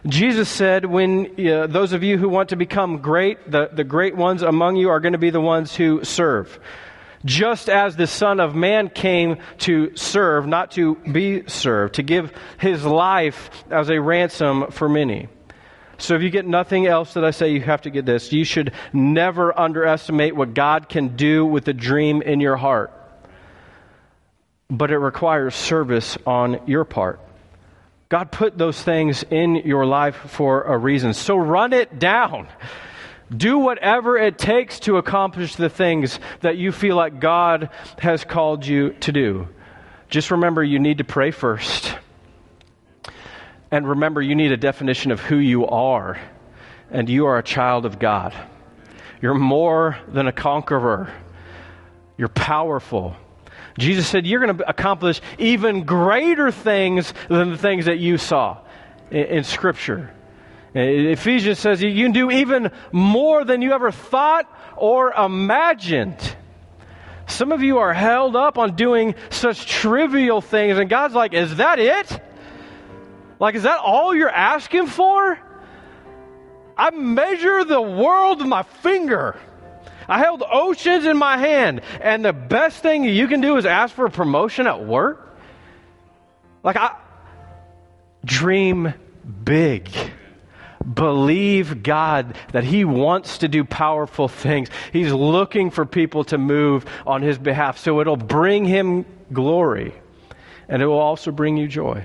Jesus 0.07 0.49
said, 0.49 0.85
when 0.85 1.49
uh, 1.49 1.67
those 1.69 1.93
of 1.93 2.03
you 2.03 2.19
who 2.19 2.29
want 2.29 2.49
to 2.49 2.57
become 2.57 2.99
great, 2.99 3.51
the, 3.51 3.71
the 3.73 3.85
great 3.85 4.17
ones 4.17 4.43
among 4.43 4.77
you 4.77 4.89
are 4.89 4.99
going 4.99 5.13
to 5.13 5.19
be 5.19 5.31
the 5.31 5.41
ones 5.41 5.77
who 5.77 6.03
serve 6.03 6.59
just 7.25 7.69
as 7.69 7.97
the 7.97 8.07
Son 8.07 8.41
of 8.41 8.55
Man 8.55 8.89
came 8.89 9.39
to 9.59 9.97
serve, 9.97 10.47
not 10.47 10.73
to 10.73 10.97
be 10.97 11.47
served, 11.49 11.95
to 11.95 12.03
give 12.03 12.33
his 12.59 12.85
life 12.85 13.51
as 13.71 13.91
a 13.91 14.01
ransom 14.01 14.71
for 14.71 14.89
many. 14.89 15.29
So 15.99 16.15
if 16.15 16.23
you 16.23 16.31
get 16.31 16.47
nothing 16.47 16.87
else 16.87 17.15
that 17.15 17.25
I 17.25 17.31
say, 17.31 17.53
you 17.53 17.61
have 17.61 17.83
to 17.83 17.91
get 17.91 18.05
this. 18.05 18.33
You 18.33 18.45
should 18.45 18.73
never 18.93 19.59
underestimate 19.59 20.35
what 20.35 20.53
God 20.53 20.89
can 20.89 21.17
do 21.17 21.47
with 21.47 21.65
the 21.65 21.73
dream 21.73 22.23
in 22.23 22.41
your 22.41 22.57
heart. 22.57 22.93
But 24.69 24.91
it 24.91 24.99
requires 24.99 25.55
service 25.55 26.19
on 26.27 26.61
your 26.67 26.85
part. 26.85 27.21
God 28.09 28.33
put 28.33 28.59
those 28.59 28.83
things 28.83 29.23
in 29.31 29.55
your 29.55 29.87
life 29.87 30.17
for 30.17 30.63
a 30.65 30.77
reason. 30.77 31.15
So 31.15 31.37
run 31.37 31.73
it 31.73 31.99
down. 31.99 32.49
Do 33.35 33.59
whatever 33.59 34.19
it 34.19 34.39
takes 34.39 34.81
to 34.81 34.97
accomplish 34.99 35.57
the 35.57 35.69
things 35.69 36.19
that 36.41 36.57
you 36.57 36.73
feel 36.73 36.97
like 36.97 37.21
God 37.21 37.71
has 37.99 38.25
called 38.25 38.67
you 38.67 38.93
to 39.01 39.13
do. 39.13 39.49
Just 40.09 40.31
remember 40.31 40.63
you 40.63 40.79
need 40.79 40.99
to 40.99 41.05
pray 41.05 41.31
first. 41.31 41.97
And 43.71 43.89
remember, 43.89 44.21
you 44.21 44.35
need 44.35 44.53
a 44.53 44.59
definition 44.59 45.13
of 45.13 45.21
who 45.21 45.37
you 45.37 45.67
are. 45.67 46.21
And 46.91 47.09
you 47.09 47.25
are 47.25 47.39
a 47.39 47.43
child 47.43 47.87
of 47.87 47.99
God. 47.99 48.35
You're 49.23 49.35
more 49.35 49.99
than 50.09 50.27
a 50.27 50.33
conqueror, 50.33 51.11
you're 52.19 52.29
powerful. 52.29 53.17
Jesus 53.79 54.07
said, 54.07 54.27
You're 54.27 54.45
going 54.45 54.59
to 54.59 54.69
accomplish 54.69 55.23
even 55.39 55.85
greater 55.85 56.51
things 56.51 57.15
than 57.29 57.51
the 57.51 57.57
things 57.57 57.87
that 57.87 57.99
you 57.99 58.19
saw 58.19 58.59
in, 59.11 59.25
in 59.25 59.45
Scripture. 59.45 60.13
Uh, 60.75 60.81
Ephesians 60.81 61.59
says 61.59 61.83
you 61.83 62.05
can 62.05 62.13
do 62.13 62.31
even 62.31 62.71
more 62.93 63.45
than 63.45 63.61
you 63.61 63.73
ever 63.73 63.91
thought 63.91 64.51
or 64.77 65.13
imagined. 65.13 66.37
Some 67.27 67.53
of 67.53 67.63
you 67.63 67.79
are 67.79 67.93
held 67.93 68.37
up 68.37 68.57
on 68.57 68.75
doing 68.75 69.15
such 69.31 69.67
trivial 69.67 70.41
things, 70.41 70.79
and 70.79 70.89
God's 70.89 71.15
like, 71.15 71.35
Is 71.35 71.57
that 71.57 71.79
it? 71.79 72.21
Like, 73.39 73.55
is 73.55 73.65
that 73.65 73.81
all 73.81 74.15
you're 74.15 74.31
asking 74.31 74.87
for? 74.87 75.39
I 76.77 76.91
measure 76.91 77.65
the 77.65 77.81
world 77.81 78.39
with 78.39 78.47
my 78.47 78.63
finger. 78.63 79.37
I 80.09 80.19
held 80.19 80.43
oceans 80.43 81.05
in 81.05 81.17
my 81.17 81.37
hand, 81.37 81.83
and 82.01 82.25
the 82.25 82.33
best 82.33 82.83
thing 82.83 83.05
you 83.05 83.29
can 83.29 83.41
do 83.41 83.57
is 83.57 83.67
ask 83.67 83.95
for 83.95 84.07
a 84.07 84.11
promotion 84.11 84.67
at 84.67 84.85
work? 84.85 85.37
Like, 86.63 86.77
I 86.77 86.97
dream 88.25 88.95
big 89.45 89.91
believe 90.83 91.83
God 91.83 92.37
that 92.53 92.65
He 92.65 92.85
wants 92.85 93.39
to 93.39 93.49
do 93.49 93.65
powerful 93.65 94.29
things. 94.29 94.69
He's 94.93 95.13
looking 95.13 95.71
for 95.71 95.87
people 95.87 96.25
to 96.25 96.39
move 96.39 96.85
on 97.07 97.23
His 97.23 97.39
behalf. 97.39 97.79
So 97.79 98.01
it'll 98.01 98.17
bring 98.17 98.65
Him 98.65 99.05
glory 99.33 99.95
and 100.69 100.83
it 100.83 100.87
will 100.87 100.99
also 100.99 101.31
bring 101.31 101.57
you 101.57 101.69
joy. 101.69 102.05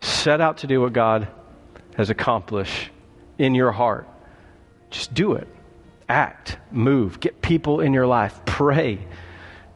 Set 0.00 0.40
out 0.40 0.58
to 0.58 0.66
do 0.66 0.80
what 0.80 0.92
God 0.92 1.28
has 1.96 2.10
accomplished 2.10 2.90
in 3.38 3.54
your 3.54 3.72
heart. 3.72 4.08
Just 4.90 5.14
do 5.14 5.34
it. 5.34 5.48
act, 6.08 6.58
move, 6.70 7.20
get 7.20 7.40
people 7.40 7.80
in 7.80 7.92
your 7.92 8.06
life, 8.06 8.38
pray, 8.44 8.98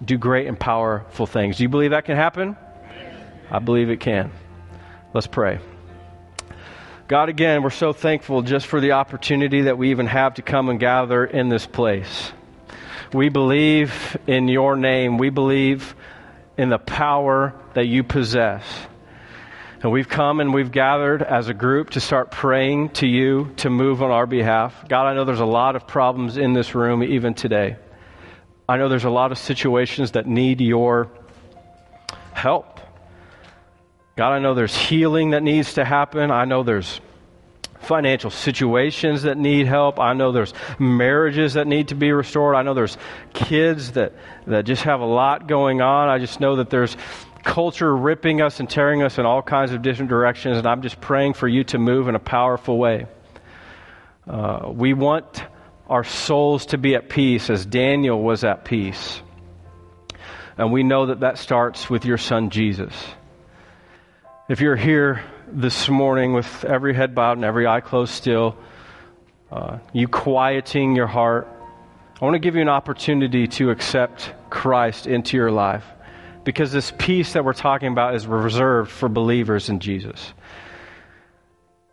do 0.04 0.18
great 0.18 0.46
and 0.46 0.58
powerful 0.58 1.26
things. 1.26 1.56
Do 1.56 1.62
you 1.62 1.68
believe 1.68 1.92
that 1.92 2.04
can 2.04 2.16
happen? 2.16 2.56
I 3.50 3.58
believe 3.58 3.90
it 3.90 4.00
can. 4.00 4.30
Let's 5.14 5.26
pray. 5.26 5.58
God, 7.08 7.28
again, 7.28 7.62
we're 7.62 7.70
so 7.70 7.92
thankful 7.92 8.42
just 8.42 8.66
for 8.66 8.80
the 8.80 8.92
opportunity 8.92 9.62
that 9.62 9.78
we 9.78 9.90
even 9.90 10.06
have 10.06 10.34
to 10.34 10.42
come 10.42 10.68
and 10.68 10.80
gather 10.80 11.24
in 11.24 11.48
this 11.48 11.64
place. 11.64 12.32
We 13.12 13.28
believe 13.28 14.16
in 14.26 14.48
your 14.48 14.74
name. 14.74 15.16
We 15.16 15.30
believe 15.30 15.94
in 16.58 16.68
the 16.68 16.78
power 16.78 17.54
that 17.74 17.86
you 17.86 18.02
possess. 18.02 18.64
And 19.84 19.92
we've 19.92 20.08
come 20.08 20.40
and 20.40 20.52
we've 20.52 20.72
gathered 20.72 21.22
as 21.22 21.48
a 21.48 21.54
group 21.54 21.90
to 21.90 22.00
start 22.00 22.32
praying 22.32 22.88
to 22.94 23.06
you 23.06 23.52
to 23.58 23.70
move 23.70 24.02
on 24.02 24.10
our 24.10 24.26
behalf. 24.26 24.88
God, 24.88 25.06
I 25.06 25.14
know 25.14 25.24
there's 25.24 25.38
a 25.38 25.46
lot 25.46 25.76
of 25.76 25.86
problems 25.86 26.36
in 26.36 26.54
this 26.54 26.74
room 26.74 27.04
even 27.04 27.34
today. 27.34 27.76
I 28.68 28.78
know 28.78 28.88
there's 28.88 29.04
a 29.04 29.10
lot 29.10 29.30
of 29.30 29.38
situations 29.38 30.12
that 30.12 30.26
need 30.26 30.60
your 30.60 31.08
help. 32.32 32.80
God, 34.16 34.32
I 34.32 34.38
know 34.38 34.54
there's 34.54 34.74
healing 34.74 35.30
that 35.30 35.42
needs 35.42 35.74
to 35.74 35.84
happen. 35.84 36.30
I 36.30 36.46
know 36.46 36.62
there's 36.62 37.02
financial 37.80 38.30
situations 38.30 39.22
that 39.24 39.36
need 39.36 39.66
help. 39.66 40.00
I 40.00 40.14
know 40.14 40.32
there's 40.32 40.54
marriages 40.78 41.54
that 41.54 41.66
need 41.66 41.88
to 41.88 41.94
be 41.94 42.10
restored. 42.12 42.56
I 42.56 42.62
know 42.62 42.72
there's 42.72 42.96
kids 43.34 43.92
that, 43.92 44.14
that 44.46 44.64
just 44.64 44.82
have 44.84 45.00
a 45.00 45.06
lot 45.06 45.46
going 45.46 45.82
on. 45.82 46.08
I 46.08 46.18
just 46.18 46.40
know 46.40 46.56
that 46.56 46.70
there's 46.70 46.96
culture 47.44 47.94
ripping 47.94 48.40
us 48.40 48.58
and 48.58 48.68
tearing 48.68 49.02
us 49.02 49.18
in 49.18 49.26
all 49.26 49.42
kinds 49.42 49.72
of 49.72 49.82
different 49.82 50.08
directions, 50.08 50.56
and 50.56 50.66
I'm 50.66 50.80
just 50.80 50.98
praying 50.98 51.34
for 51.34 51.46
you 51.46 51.64
to 51.64 51.78
move 51.78 52.08
in 52.08 52.14
a 52.14 52.20
powerful 52.20 52.78
way. 52.78 53.06
Uh, 54.26 54.70
we 54.72 54.94
want 54.94 55.44
our 55.88 56.04
souls 56.04 56.66
to 56.66 56.78
be 56.78 56.94
at 56.94 57.10
peace 57.10 57.50
as 57.50 57.64
Daniel 57.66 58.20
was 58.20 58.44
at 58.44 58.64
peace. 58.64 59.20
And 60.56 60.72
we 60.72 60.82
know 60.82 61.06
that 61.06 61.20
that 61.20 61.36
starts 61.36 61.90
with 61.90 62.06
your 62.06 62.18
son 62.18 62.48
Jesus. 62.48 62.94
If 64.48 64.60
you're 64.60 64.76
here 64.76 65.24
this 65.48 65.88
morning 65.88 66.32
with 66.32 66.64
every 66.64 66.94
head 66.94 67.16
bowed 67.16 67.32
and 67.36 67.44
every 67.44 67.66
eye 67.66 67.80
closed 67.80 68.12
still, 68.12 68.56
uh, 69.50 69.80
you 69.92 70.06
quieting 70.06 70.94
your 70.94 71.08
heart, 71.08 71.48
I 72.20 72.24
want 72.24 72.34
to 72.34 72.38
give 72.38 72.54
you 72.54 72.62
an 72.62 72.68
opportunity 72.68 73.48
to 73.48 73.70
accept 73.70 74.32
Christ 74.48 75.08
into 75.08 75.36
your 75.36 75.50
life 75.50 75.84
because 76.44 76.70
this 76.70 76.92
peace 76.96 77.32
that 77.32 77.44
we're 77.44 77.54
talking 77.54 77.90
about 77.90 78.14
is 78.14 78.28
reserved 78.28 78.92
for 78.92 79.08
believers 79.08 79.68
in 79.68 79.80
Jesus. 79.80 80.32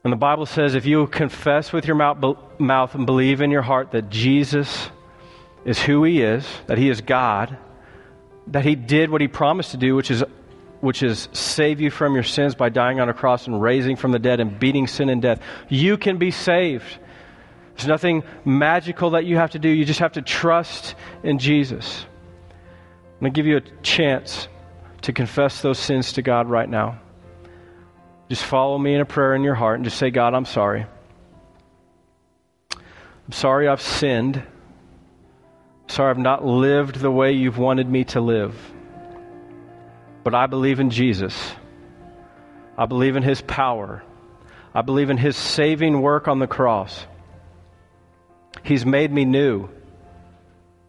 And 0.04 0.14
the 0.14 0.18
Bible 0.18 0.46
says 0.46 0.76
if 0.76 0.86
you 0.86 1.08
confess 1.08 1.74
with 1.74 1.88
your 1.88 1.96
mouth 1.96 2.94
and 2.94 3.06
believe 3.08 3.42
in 3.42 3.50
your 3.50 3.64
heart 3.64 3.94
that 3.94 4.12
Jesus 4.12 4.92
is 5.66 5.82
who 5.82 6.04
he 6.04 6.22
is, 6.22 6.46
that 6.68 6.78
he 6.78 6.92
is 6.92 7.02
God, 7.02 7.58
that 8.46 8.64
he 8.64 8.76
did 8.76 9.10
what 9.10 9.22
he 9.22 9.28
promised 9.28 9.72
to 9.72 9.78
do, 9.78 9.96
which 9.96 10.12
is 10.12 10.24
which 10.84 11.02
is 11.02 11.30
save 11.32 11.80
you 11.80 11.90
from 11.90 12.14
your 12.14 12.24
sins 12.24 12.56
by 12.56 12.68
dying 12.68 13.00
on 13.00 13.08
a 13.08 13.14
cross 13.14 13.48
and 13.48 13.62
raising 13.62 13.96
from 13.96 14.12
the 14.12 14.20
dead 14.20 14.42
and 14.42 14.60
beating 14.60 14.86
sin 14.86 15.08
and 15.08 15.22
death, 15.22 15.40
you 15.70 15.96
can 15.96 16.18
be 16.18 16.30
saved. 16.30 16.98
There's 17.74 17.88
nothing 17.88 18.22
magical 18.44 19.12
that 19.12 19.24
you 19.24 19.38
have 19.38 19.52
to 19.52 19.60
do. 19.60 19.70
You 19.70 19.86
just 19.86 20.02
have 20.02 20.12
to 20.12 20.22
trust 20.22 20.96
in 21.24 21.40
Jesus. 21.40 22.06
I'm 23.14 23.20
going 23.22 23.32
to 23.32 23.36
give 23.38 23.46
you 23.46 23.56
a 23.56 23.82
chance 23.82 24.50
to 25.04 25.14
confess 25.14 25.62
those 25.62 25.80
sins 25.80 26.12
to 26.14 26.22
God 26.22 26.50
right 26.50 26.68
now. 26.68 27.00
Just 28.28 28.44
follow 28.44 28.78
me 28.78 28.94
in 28.94 29.00
a 29.00 29.06
prayer 29.06 29.36
in 29.36 29.42
your 29.42 29.56
heart 29.56 29.76
and 29.76 29.86
just 29.86 29.98
say, 29.98 30.12
God, 30.12 30.34
I'm 30.34 30.44
sorry. 30.44 30.86
I'm 32.76 33.32
sorry 33.32 33.70
I've 33.70 33.82
sinned. 33.82 34.44
Sorry 35.88 36.10
I've 36.10 36.18
not 36.18 36.44
lived 36.44 36.98
the 36.98 37.10
way 37.10 37.32
you've 37.32 37.58
wanted 37.58 37.90
me 37.90 38.04
to 38.04 38.20
live. 38.20 38.54
But 40.24 40.34
I 40.34 40.48
believe 40.48 40.80
in 40.80 40.90
Jesus. 40.90 41.54
I 42.78 42.86
believe 42.86 43.16
in 43.16 43.24
his 43.24 43.42
power. 43.42 44.04
I 44.74 44.82
believe 44.82 45.10
in 45.10 45.18
his 45.18 45.36
saving 45.36 46.02
work 46.02 46.28
on 46.28 46.40
the 46.40 46.48
cross. 46.48 47.06
He's 48.64 48.86
made 48.86 49.12
me 49.12 49.26
new. 49.26 49.70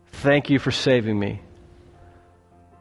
Thank 0.07 0.49
you 0.51 0.59
for 0.59 0.71
saving 0.71 1.19
me. 1.19 1.43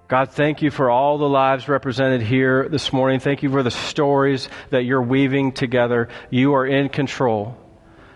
God, 0.08 0.32
thank 0.32 0.62
you 0.62 0.70
for 0.70 0.92
all 0.92 1.18
the 1.18 1.28
lives 1.28 1.68
represented 1.68 2.22
here 2.22 2.70
this 2.70 2.94
morning. 2.94 3.20
Thank 3.20 3.42
you 3.42 3.50
for 3.50 3.64
the 3.64 3.72
stories 3.72 4.48
that 4.70 4.86
you're 4.86 5.02
weaving 5.02 5.54
together. 5.54 6.10
You 6.30 6.54
are 6.54 6.66
in 6.66 6.90
control. 6.90 7.58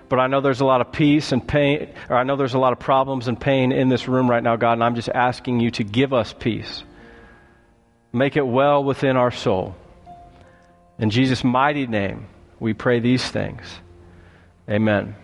But 0.07 0.19
I 0.19 0.27
know 0.27 0.39
there's 0.39 0.61
a 0.61 0.65
lot 0.65 0.81
of 0.81 0.91
peace 0.91 1.31
and 1.31 1.45
pain, 1.45 1.93
or 2.09 2.15
I 2.15 2.23
know 2.23 2.35
there's 2.35 2.53
a 2.53 2.59
lot 2.59 2.71
of 2.71 2.79
problems 2.79 3.27
and 3.27 3.39
pain 3.39 3.71
in 3.71 3.89
this 3.89 4.07
room 4.07 4.29
right 4.29 4.43
now, 4.43 4.55
God, 4.55 4.73
and 4.73 4.83
I'm 4.83 4.95
just 4.95 5.09
asking 5.09 5.59
you 5.59 5.71
to 5.71 5.83
give 5.83 6.13
us 6.13 6.33
peace. 6.37 6.83
Make 8.13 8.37
it 8.37 8.45
well 8.45 8.83
within 8.83 9.17
our 9.17 9.31
soul. 9.31 9.75
In 10.99 11.09
Jesus' 11.09 11.43
mighty 11.43 11.87
name, 11.87 12.27
we 12.59 12.73
pray 12.73 12.99
these 12.99 13.29
things. 13.29 13.63
Amen. 14.69 15.15